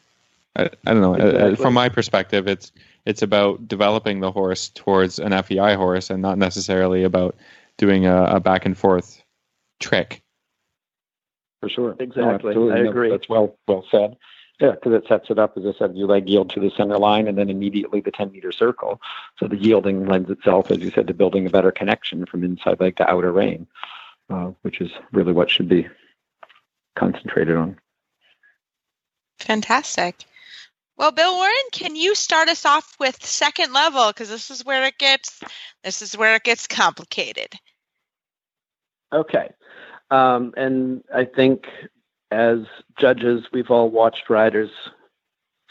[0.57, 1.14] I, I don't know.
[1.14, 1.57] Uh, uh, exactly.
[1.57, 2.72] From my perspective, it's
[3.05, 7.35] it's about developing the horse towards an FEI horse and not necessarily about
[7.77, 9.23] doing a, a back and forth
[9.81, 10.23] trick.
[11.60, 11.96] For sure.
[11.98, 12.54] Exactly.
[12.54, 13.10] No, I agree.
[13.10, 14.16] That's well well said.
[14.60, 16.96] Yeah, because it sets it up, as I said, you leg yield to the center
[16.96, 19.00] line and then immediately the 10 meter circle.
[19.38, 22.79] So the yielding lends itself, as you said, to building a better connection from inside
[22.79, 23.66] leg to outer rein,
[24.31, 25.88] uh, which is really what should be
[26.98, 27.78] concentrated on.
[29.38, 30.24] Fantastic.
[30.96, 34.84] Well, Bill Warren, can you start us off with second level because this is where
[34.84, 35.40] it gets
[35.82, 37.52] this is where it gets complicated.
[39.12, 39.50] Okay.
[40.10, 41.64] Um, and I think
[42.30, 42.60] as
[42.98, 44.70] judges, we've all watched riders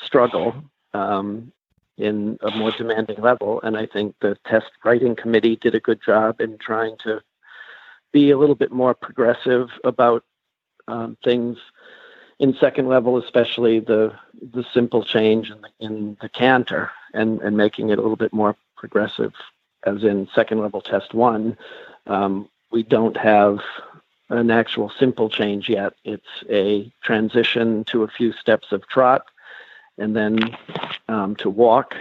[0.04, 0.54] struggle
[0.94, 1.52] um,
[1.98, 3.62] in a more demanding level.
[3.62, 7.22] And I think the test writing committee did a good job in trying to
[8.12, 10.24] be a little bit more progressive about
[10.92, 11.58] um, things
[12.40, 14.14] in second level, especially the
[14.54, 18.34] the simple change in the, in the canter and, and making it a little bit
[18.34, 19.34] more progressive.
[19.84, 21.58] As in second level test one,
[22.08, 23.60] um, we don't have
[24.30, 25.94] an actual simple change yet.
[26.04, 29.26] It's a transition to a few steps of trot
[29.98, 30.40] and then
[31.08, 31.96] um, to walk,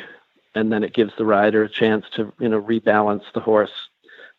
[0.54, 3.88] and then it gives the rider a chance to you know rebalance the horse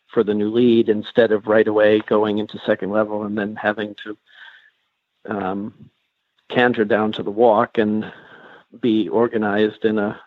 [0.08, 3.96] for the new lead instead of right away going into second level and then having
[4.04, 4.18] to
[5.26, 5.90] um,
[6.50, 8.12] canter down to the walk and
[8.80, 10.20] be organized in a,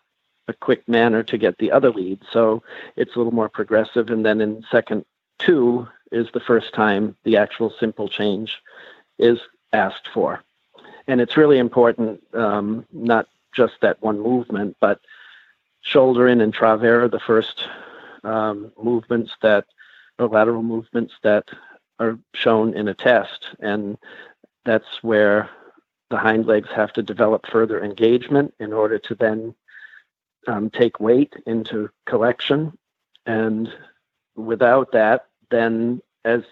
[0.49, 2.20] a quick manner to get the other lead.
[2.30, 2.62] So
[2.97, 4.11] it's a little more progressive.
[4.11, 5.05] And then in second
[5.38, 8.61] two is the first time the actual simple change
[9.18, 9.38] is
[9.72, 10.42] asked for.
[11.07, 15.01] And it's really important, um, not just that one movement, but
[15.82, 17.68] shoulder in and travers, the first
[18.22, 19.66] um, movements that,
[20.18, 21.45] or lateral movements that
[21.99, 23.51] are shown in a test.
[23.61, 23.99] And
[24.65, 25.51] that's where
[26.11, 29.55] the hind legs have to develop further engagement in order to then
[30.47, 32.77] um, take weight into collection.
[33.27, 33.69] And
[34.37, 36.43] without that, then as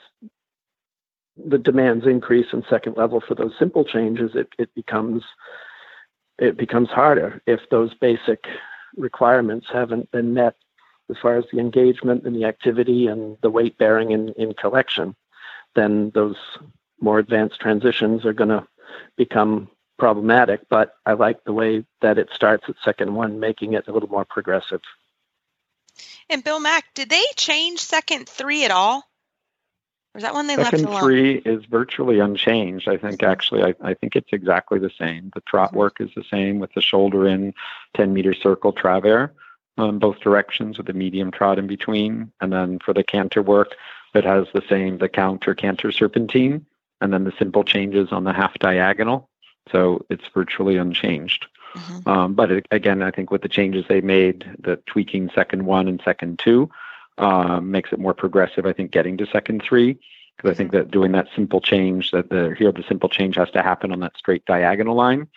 [1.37, 5.23] the demands increase in second level for those simple changes, it, it becomes
[6.39, 8.47] it becomes harder if those basic
[8.97, 10.57] requirements haven't been met
[11.11, 15.15] as far as the engagement and the activity and the weight bearing in, in collection,
[15.75, 16.37] then those
[17.03, 18.67] more advanced transitions are going to
[19.17, 20.69] become problematic.
[20.69, 24.09] But I like the way that it starts at second one, making it a little
[24.09, 24.81] more progressive.
[26.31, 29.05] And Bill Mack, did they change second three at all?
[30.15, 31.01] Or is that one they second left alone?
[31.03, 32.89] three is virtually unchanged.
[32.89, 35.31] I think actually, I, I think it's exactly the same.
[35.35, 35.79] The trot Mm-hmm.
[35.79, 37.55] work is the same with the shoulder in,
[37.95, 39.31] 10 meter circle travers
[39.79, 42.33] um, both directions with the medium trot in between.
[42.41, 43.75] And then for the canter work,
[44.15, 46.67] it has the same, the counter canter serpentine,
[47.03, 49.29] and then the simple changes on the half diagonal.
[49.71, 51.47] So it's virtually unchanged.
[51.75, 52.07] Mhm.
[52.07, 55.89] Um, but it, again, I think with the changes they made, the tweaking second one
[55.89, 56.71] and second two,
[57.19, 58.67] uh, makes it more progressive.
[58.67, 59.99] I think getting to second three,
[60.37, 63.51] because I think that doing that simple change, that the here the simple change has
[63.53, 65.29] to happen on that straight diagonal line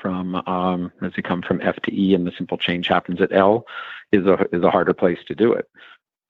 [0.00, 3.32] from um, as you come from F to E, and the simple change happens at
[3.32, 3.66] L,
[4.12, 5.68] is a is a harder place to do it.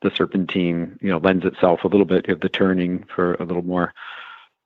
[0.03, 3.65] The serpentine, you know, lends itself a little bit of the turning for a little
[3.65, 3.95] more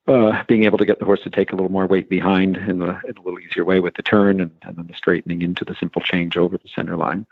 [0.08, 2.78] uh, being able to get the horse to take a little more weight behind in,
[2.78, 5.64] the, in a little easier way with the turn and, and then the straightening into
[5.64, 7.26] the simple change over the center line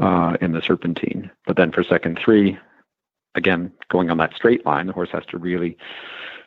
[0.00, 1.30] uh, in the serpentine.
[1.46, 2.58] But then for second three,
[3.34, 5.76] again, going on that straight line, the horse has to really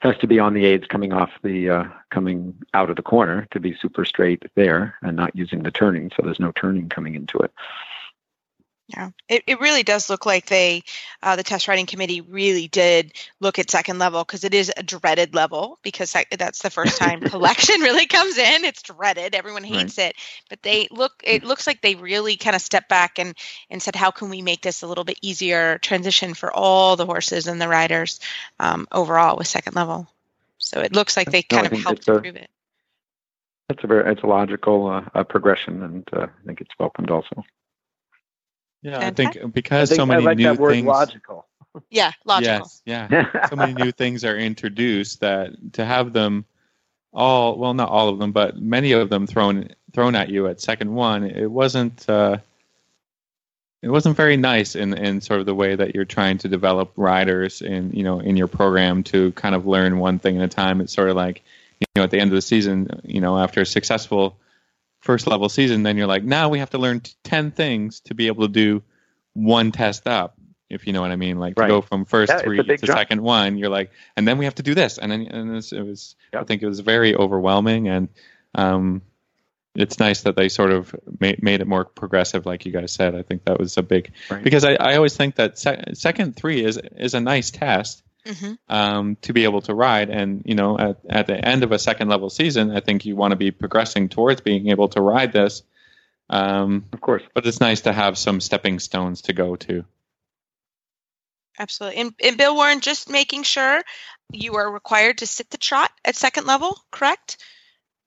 [0.01, 3.47] has to be on the aids coming off the uh, coming out of the corner
[3.51, 6.09] to be super straight there and not using the turning.
[6.15, 7.51] So there's no turning coming into it.
[8.91, 10.81] Yeah, it, it really does look like they,
[11.21, 14.81] uh, the test writing committee really did look at second level because it is a
[14.81, 18.65] dreaded level because that, that's the first time collection really comes in.
[18.65, 19.35] It's dreaded.
[19.35, 20.15] Everyone hates it.
[20.49, 23.35] But they look, it looks like they really kind of stepped back and,
[23.69, 27.05] and said, how can we make this a little bit easier transition for all the
[27.05, 28.19] horses and the riders
[28.59, 30.07] um, overall with second level?
[30.57, 32.49] So it looks like they No, kind of helped a- improve it.
[33.69, 37.11] It's a very it's a logical uh, uh, progression, and uh, I think it's welcomed
[37.11, 37.43] also.
[38.81, 39.41] Yeah, I Fantastic.
[39.41, 40.87] think because I think so many I like new that word things.
[40.87, 41.45] logical.
[41.91, 42.67] Yeah, logical.
[42.67, 43.47] Yes, yeah.
[43.47, 46.45] so many new things are introduced that to have them
[47.13, 50.59] all well not all of them but many of them thrown thrown at you at
[50.61, 52.37] second one it wasn't uh
[53.81, 56.91] it wasn't very nice in in sort of the way that you're trying to develop
[56.97, 60.47] riders in you know in your program to kind of learn one thing at a
[60.47, 61.43] time it's sort of like
[61.79, 64.35] you know at the end of the season you know after a successful
[65.01, 68.27] first level season then you're like now we have to learn 10 things to be
[68.27, 68.83] able to do
[69.33, 70.35] one test up
[70.69, 71.39] if you know what I mean.
[71.39, 71.65] Like Right.
[71.67, 72.99] to go from first Yeah, three to jump.
[72.99, 75.71] second one, you're like, and then we have to do this, and then and this,
[75.71, 76.15] it was.
[76.31, 78.07] I think it was very overwhelming, and
[78.53, 79.01] um,
[79.73, 83.15] it's nice that they sort of made made it more progressive, like you guys said.
[83.15, 84.43] I think that was a big Right.
[84.43, 88.53] because I, I always think that sec- second three is is a nice test hmm
[88.67, 90.09] um, to be able to ride.
[90.09, 93.15] And you know, at, at the end of a second level season, I think you
[93.15, 95.63] want to be progressing towards being able to ride this.
[96.29, 97.23] Um, Of course.
[97.33, 99.83] but it's nice to have some stepping stones to go to.
[101.57, 101.99] Absolutely.
[102.01, 103.81] And, and Bill Warren, just making sure
[104.31, 107.37] you are required to sit the trot at second level, correct?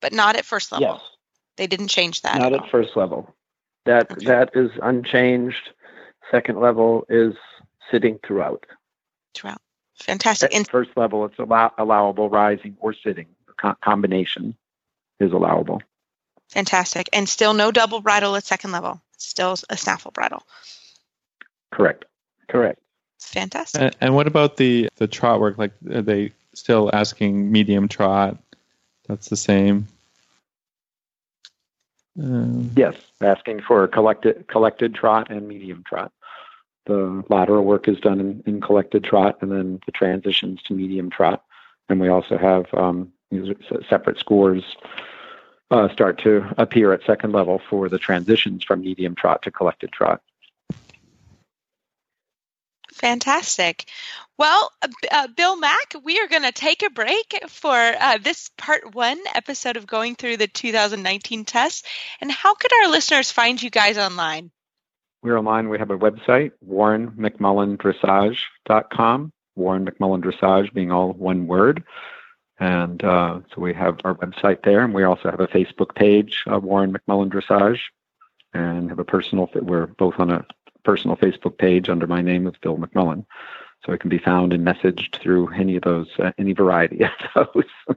[0.01, 0.89] But not at first level.
[0.89, 1.01] Yes,
[1.57, 2.39] They didn't change that.
[2.39, 3.35] not at at first level.
[3.85, 4.27] That Okay.
[4.27, 5.71] that is unchanged.
[6.31, 7.35] Second level is
[7.91, 8.65] sitting throughout.
[9.35, 9.61] throughout.
[9.97, 10.55] Fantastic.
[10.55, 13.27] At first level, it's allow- allowable rising or sitting.
[13.61, 14.57] Co- combination
[15.21, 15.83] is allowable.
[16.51, 17.09] Fantastic.
[17.13, 19.01] And still no double bridle at second level.
[19.17, 20.43] Still a snaffle bridle.
[21.71, 22.05] Correct.
[22.49, 22.81] Correct.
[23.21, 23.81] Fantastic.
[23.81, 25.57] And, and what about the the trot work?
[25.57, 28.37] Like, are they still asking medium trot?
[29.09, 29.87] That's the same.
[32.21, 36.13] Um, Yes, asking for a collected collected trot and medium trot.
[36.87, 41.11] The lateral work is done in, in collected trot, and then the transitions to medium
[41.11, 41.45] trot.
[41.89, 43.13] And we also have um,
[43.89, 44.65] separate scores
[45.71, 49.93] uh, start to appear at second level for the transitions from medium trot to collected
[49.93, 50.23] trot.
[52.93, 53.89] Fantastic.
[54.39, 58.51] Well, uh, uh, Bill Mack, we are going to take a break for uh, this
[58.57, 61.83] part one episode of going through the 2019 tests.
[62.21, 64.51] And how could our listeners find you guys online?
[65.23, 65.69] We're online.
[65.69, 69.33] We have a website, warrenmcmullindressage.com.
[69.55, 71.85] Warren McMullin Dressage being all one word.
[72.59, 76.45] And uh, so we have our website there, and we also have a Facebook page,
[76.51, 77.81] uh, Warren McMullin Dressage,
[78.55, 79.51] and have a personal.
[79.55, 80.47] We're both on a
[80.85, 83.25] personal Facebook page under my name of Bill McMullin,
[83.85, 87.11] so it can be found and messaged through any of those, uh, any variety of
[87.55, 87.97] those.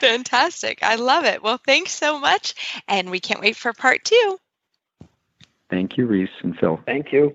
[0.00, 0.80] Fantastic.
[0.82, 1.42] I love it.
[1.42, 2.82] Well, thanks so much.
[2.88, 4.38] And we can't wait for part two.
[5.72, 6.78] Thank you, Reese and Phil.
[6.84, 7.34] Thank you.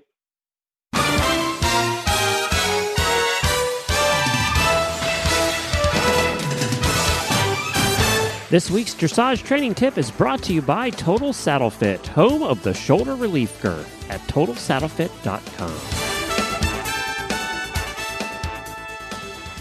[8.48, 12.62] This week's dressage training tip is brought to you by Total Saddle Fit, home of
[12.62, 15.74] the shoulder relief girth at totalsaddlefit.com.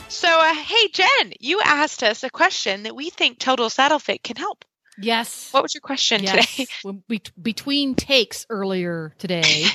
[0.07, 4.21] So, uh, hey, Jen, you asked us a question that we think Total Saddle Fit
[4.21, 4.63] can help.
[4.99, 5.51] Yes.
[5.51, 6.55] What was your question yes.
[6.55, 6.67] today?
[6.83, 9.65] When be- between takes earlier today,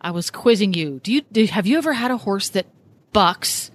[0.00, 1.00] I was quizzing you.
[1.02, 2.66] Do you do, have you ever had a horse that
[3.12, 3.70] bucks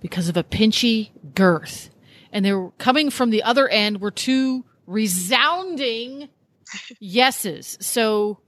[0.00, 1.90] because of a pinchy girth?
[2.32, 6.28] And they were coming from the other end were two resounding
[7.00, 7.76] yeses.
[7.80, 8.40] So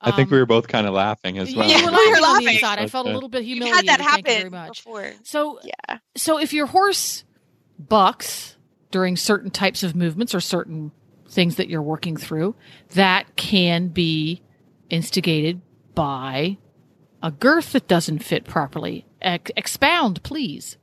[0.00, 1.68] I think um, we were both kind of laughing as well.
[1.68, 2.48] You were we laughing were laughing.
[2.54, 2.78] inside.
[2.78, 3.88] I felt a little bit You've humiliated.
[3.90, 4.84] had that Thank you very much.
[4.84, 5.12] before.
[5.24, 5.98] So Yeah.
[6.16, 7.24] so if your horse
[7.78, 8.56] bucks
[8.90, 10.92] during certain types of movements or certain
[11.32, 12.54] things that you're working through,
[12.90, 14.42] that can be
[14.90, 15.60] instigated
[15.94, 16.58] by
[17.22, 19.06] a girth that doesn't fit properly.
[19.20, 20.76] Ex- expound, please.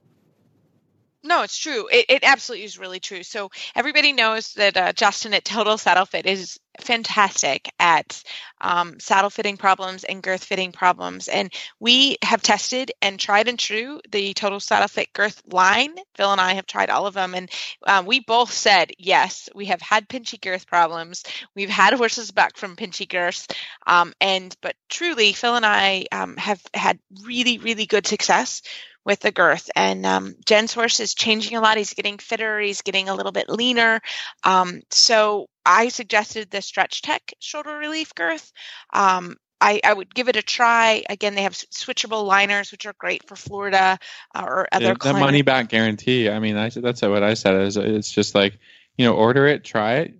[1.21, 1.87] No, it's true.
[1.91, 3.23] It, it absolutely is really true.
[3.23, 8.23] So everybody knows that uh, Justin at Total Saddle Fit is fantastic at
[8.61, 11.27] um, saddle fitting problems and girth fitting problems.
[11.27, 15.93] And we have tested and tried and true the Total Saddle Fit girth line.
[16.15, 17.51] Phil and I have tried all of them, and
[17.85, 19.49] um, we both said yes.
[19.53, 21.23] We have had pinchy girth problems.
[21.53, 23.47] We've had horses back from pinchy girths,
[23.85, 28.61] um, and but truly, Phil and I um, have had really, really good success
[29.09, 29.71] with the girth.
[29.75, 31.77] And um, Jen's horse is changing a lot.
[31.77, 32.59] He's getting fitter.
[32.59, 34.01] He's getting a little bit leaner.
[34.43, 38.53] Um, so I suggested the StretchTec shoulder relief girth.
[38.93, 41.03] Um, I, I would give it a try.
[41.09, 43.97] Again, they have switchable liners, which are great for Florida
[44.35, 46.29] uh, or other Yeah, that money back guarantee.
[46.29, 47.55] I mean, I said that's what I said.
[47.63, 48.59] Is it's just like
[48.95, 50.13] you know, order it, try it.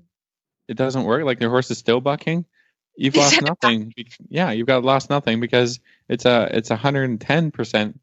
[0.68, 1.24] It doesn't work.
[1.26, 2.46] Like your horse is still bucking.
[2.98, 3.94] You've lost nothing.
[4.28, 5.80] Yeah, you've got lost nothing because
[6.10, 8.00] it's a it's a hundred and ten percent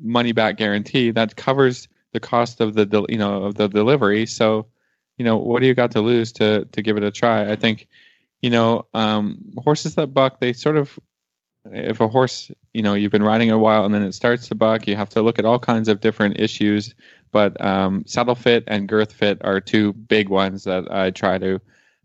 [0.00, 4.26] money back guarantee that covers the cost of the you know of the delivery.
[4.26, 4.66] So,
[5.18, 7.50] you know, what do you got to lose to to give it a try?
[7.50, 7.88] I think,
[8.40, 10.98] you know, um, horses that buck, they sort of
[11.66, 14.54] if a horse, you know, you've been riding a while and then it starts to
[14.54, 16.94] buck, you have to look at all kinds of different issues.
[17.32, 21.60] But um, saddle fit and girth fit are two big ones that I try to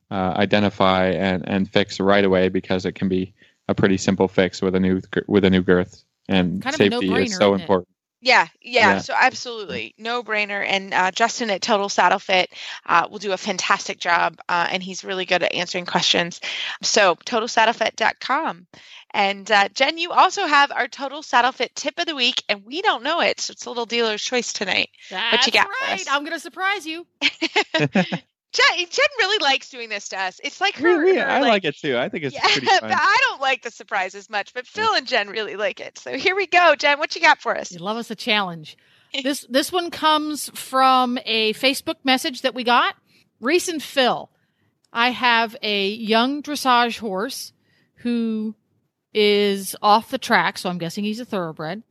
[0.09, 3.33] uh, identify and, and fix right away because it can be
[3.67, 6.83] a pretty simple fix with a new with a new girth and Kind of a
[6.83, 7.89] safety no-brainer, is so important.
[8.21, 8.97] Yeah, yeah, Yeah.
[8.99, 10.63] So absolutely, no brainer.
[10.65, 12.51] And uh, Justin at Total Saddle Fit
[12.85, 16.41] uh, will do a fantastic job, uh, and he's really good at answering questions.
[16.83, 18.67] So totalsaddlefit.com.
[19.11, 22.65] And uh, Jen, you also have our Total Saddle Fit tip of the week, and
[22.65, 24.89] we don't know it, so it's a little dealer's choice tonight.
[25.09, 26.01] That's you got for right.
[26.01, 26.07] us?
[26.09, 27.07] I'm going to surprise you.
[28.51, 30.39] Jen, Jen really likes doing this to us.
[30.43, 30.99] It's like her.
[30.99, 31.97] Really, her, I like it too.
[31.97, 32.91] I think it's yeah, pretty but fun.
[32.93, 35.99] I don't like the surprises much, but Phil and Jen really like it.
[35.99, 36.97] So here we go, Jen.
[36.97, 37.71] What you got for us?
[37.71, 38.75] You love us a challenge.
[39.23, 42.95] this this one comes from a Facebook message that we got.
[43.39, 44.29] Reese and Phil,
[44.91, 47.53] I have a young dressage horse
[47.97, 48.55] who
[49.13, 51.83] is off the track, so I'm guessing he's a thoroughbred.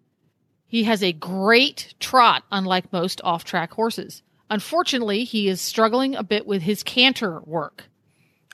[0.66, 4.22] He has a great trot, unlike most off track horses.
[4.50, 7.84] Unfortunately, he is struggling a bit with his canter work.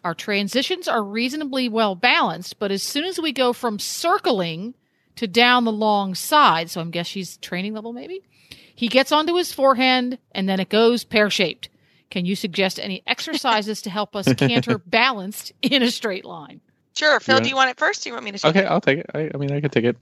[0.02, 4.74] Our transitions are reasonably well balanced, but as soon as we go from circling
[5.16, 6.68] to down the long side.
[6.70, 8.20] So I'm guess she's training level maybe.
[8.74, 11.68] He gets onto his forehand and then it goes pear shaped.
[12.10, 16.60] Can you suggest any exercises to help us canter balanced in a straight line?
[16.96, 17.18] Sure.
[17.20, 17.42] Phil, Yeah.
[17.42, 18.02] do you want it first?
[18.02, 18.70] Do you want me to take Okay, it?
[18.70, 19.06] I'll take it.
[19.14, 19.96] I, I mean, I could take it.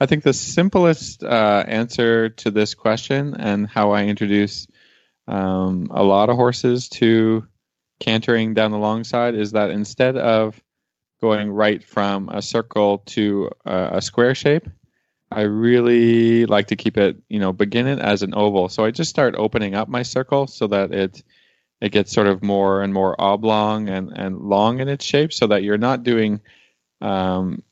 [0.00, 4.66] I think the simplest uh, answer to this question and how I introduce
[5.28, 7.46] um, a lot of horses to
[8.00, 10.60] cantering down the long side is that instead of
[11.20, 14.68] going right from a circle to a, a square shape,
[15.32, 18.68] I really like to keep it, you know, begin it as an oval.
[18.68, 21.22] So I just start opening up my circle so that it
[21.80, 25.46] it gets sort of more and more oblong and, and long in its shape so
[25.48, 26.40] that you're not doing
[27.02, 27.62] um,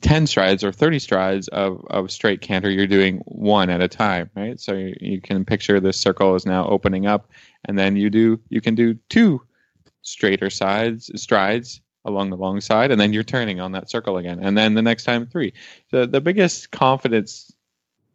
[0.00, 2.70] 10 strides or 30 strides of, of straight canter.
[2.70, 4.60] You're doing one at a time, right?
[4.60, 7.30] So you, you can picture this circle is now opening up
[7.64, 9.42] and then you do, you can do two
[10.02, 14.40] straighter sides, strides along the long side and then you're turning on that circle again.
[14.42, 15.52] And then the next time three.
[15.90, 17.52] so the biggest confidence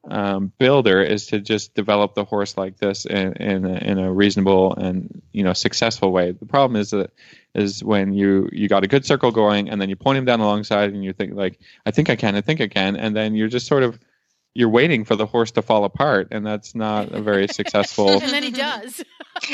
[0.10, 4.12] um, builder is to just develop the horse like this in in a, in a
[4.14, 6.32] reasonable and you know successful way.
[6.32, 7.12] The problem is that
[7.55, 10.39] is when you you got a good circle going and then you point him down
[10.39, 13.36] alongside and you think like I think I can I think I can and then
[13.36, 13.99] you're just sort of
[14.55, 18.22] you're waiting for the horse to fall apart and that's not a very successful And
[18.32, 19.03] then he does.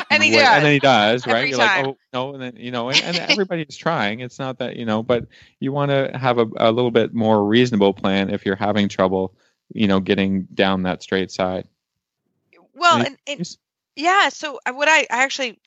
[0.10, 0.56] And he way- does.
[0.56, 1.86] and then he does right Every you're time.
[1.86, 4.86] like oh no and then you know and, and everybody's trying it's not that you
[4.86, 5.26] know but
[5.60, 9.36] you want to have a, a little bit more reasonable plan if you're having trouble
[9.74, 11.68] you know getting down that straight side
[12.74, 13.58] Well, Any- and, and
[13.96, 14.30] yeah.
[14.30, 15.60] So uh, what I, I actually,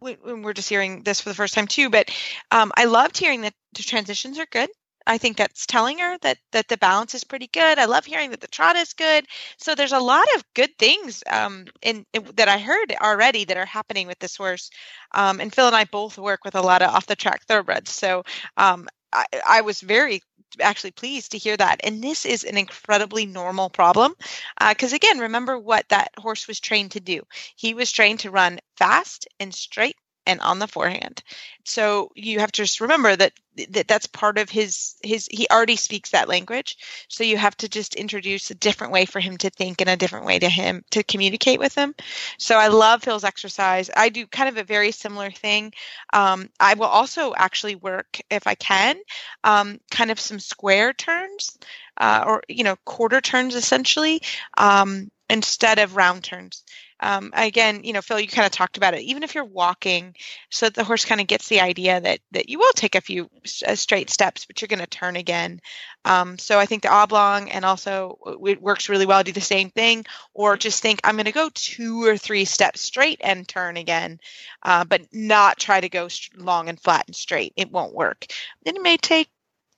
[0.00, 2.10] when we're just hearing this for the first time too, but
[2.50, 4.70] um, I loved hearing that the transitions are good.
[5.06, 7.78] I think that's telling her that that the balance is pretty good.
[7.78, 9.26] I love hearing that the trot is good.
[9.58, 13.56] So there's a lot of good things um, in, in that I heard already that
[13.56, 14.70] are happening with this horse.
[15.14, 17.92] Um, and Phil and I both work with a lot of off the track thoroughbreds.
[17.92, 18.24] So
[18.56, 20.22] um, I, I was very
[20.60, 21.80] actually pleased to hear that.
[21.84, 24.14] And this is an incredibly normal problem
[24.60, 27.22] uh, because again, remember what that horse was trained to do.
[27.56, 29.96] He was trained to run fast and straight
[30.26, 31.22] and on the forehand.
[31.64, 33.32] So you have to just remember that,
[33.70, 36.76] that that's part of his his he already speaks that language.
[37.08, 39.96] So you have to just introduce a different way for him to think and a
[39.96, 41.94] different way to him to communicate with him.
[42.38, 43.90] So I love Phil's exercise.
[43.96, 45.72] I do kind of a very similar thing.
[46.12, 48.96] Um, I will also actually work if I can,
[49.42, 51.58] um, kind of some square turns
[51.98, 54.22] uh, or you know quarter turns essentially
[54.56, 56.62] um, instead of round turns.
[57.00, 59.02] Um, again, you know, Phil, you kind of talked about it.
[59.02, 60.14] Even if you're walking,
[60.50, 63.28] so the horse kind of gets the idea that that you will take a few
[63.66, 65.60] uh, straight steps, but you're going to turn again.
[66.04, 69.22] Um, so I think the oblong and also it works really well.
[69.22, 72.80] Do the same thing, or just think I'm going to go two or three steps
[72.80, 74.18] straight and turn again,
[74.62, 77.52] uh, but not try to go long and flat and straight.
[77.56, 78.26] It won't work.
[78.64, 79.28] Then it may take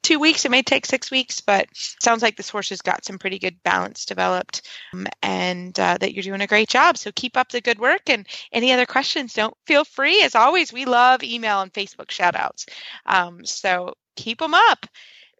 [0.09, 0.47] two weeks.
[0.47, 3.63] It may take six weeks but sounds like this horse has got some pretty good
[3.63, 6.97] balance developed um, and uh, that you're doing a great job.
[6.97, 10.23] So keep up the good work and any other questions don't feel free.
[10.23, 12.65] As always we love email and facebook shout outs
[13.05, 14.87] um, so keep them up.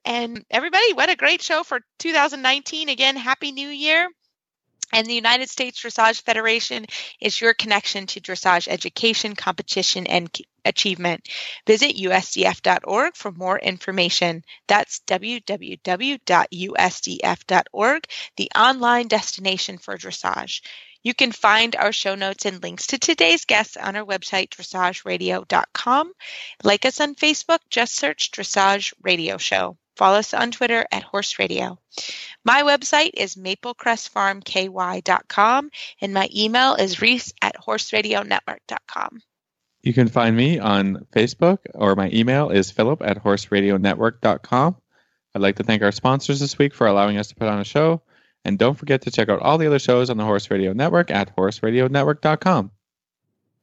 [0.05, 4.07] And everybody what a great show for 2019 again happy new year
[4.93, 6.87] and the United States Dressage Federation
[7.21, 10.31] is your connection to dressage education, competition, and
[10.65, 11.29] achievement.
[11.67, 14.45] Visit usdf.org for more information.
[14.67, 15.65] That's www.usdf.org,
[18.37, 20.63] the online destination for dressage.
[21.03, 26.13] You can find our show notes and links to today's guests on our website, dressageradio.com.
[26.65, 29.79] Like us on Facebook, just search Dressage Radio Show.
[29.99, 31.77] Follow us on Twitter at Horse Radio.
[32.45, 35.71] My website is maplecrestfarmky.com
[36.01, 39.23] and my email is reese at horseradionetwork.com.
[39.83, 44.77] You can find me on Facebook or my email is philip at horseradionetwork.com.
[45.35, 47.65] I'd like to thank our sponsors this week for allowing us to put on a
[47.65, 48.01] show.
[48.45, 51.11] And don't forget to check out all the other shows on the Horse Radio Network
[51.11, 52.71] at horseradionetwork.com.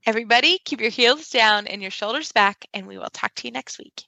[0.06, 3.52] Everybody, keep your heels down and your shoulders back, and we will talk to you
[3.52, 4.04] next week.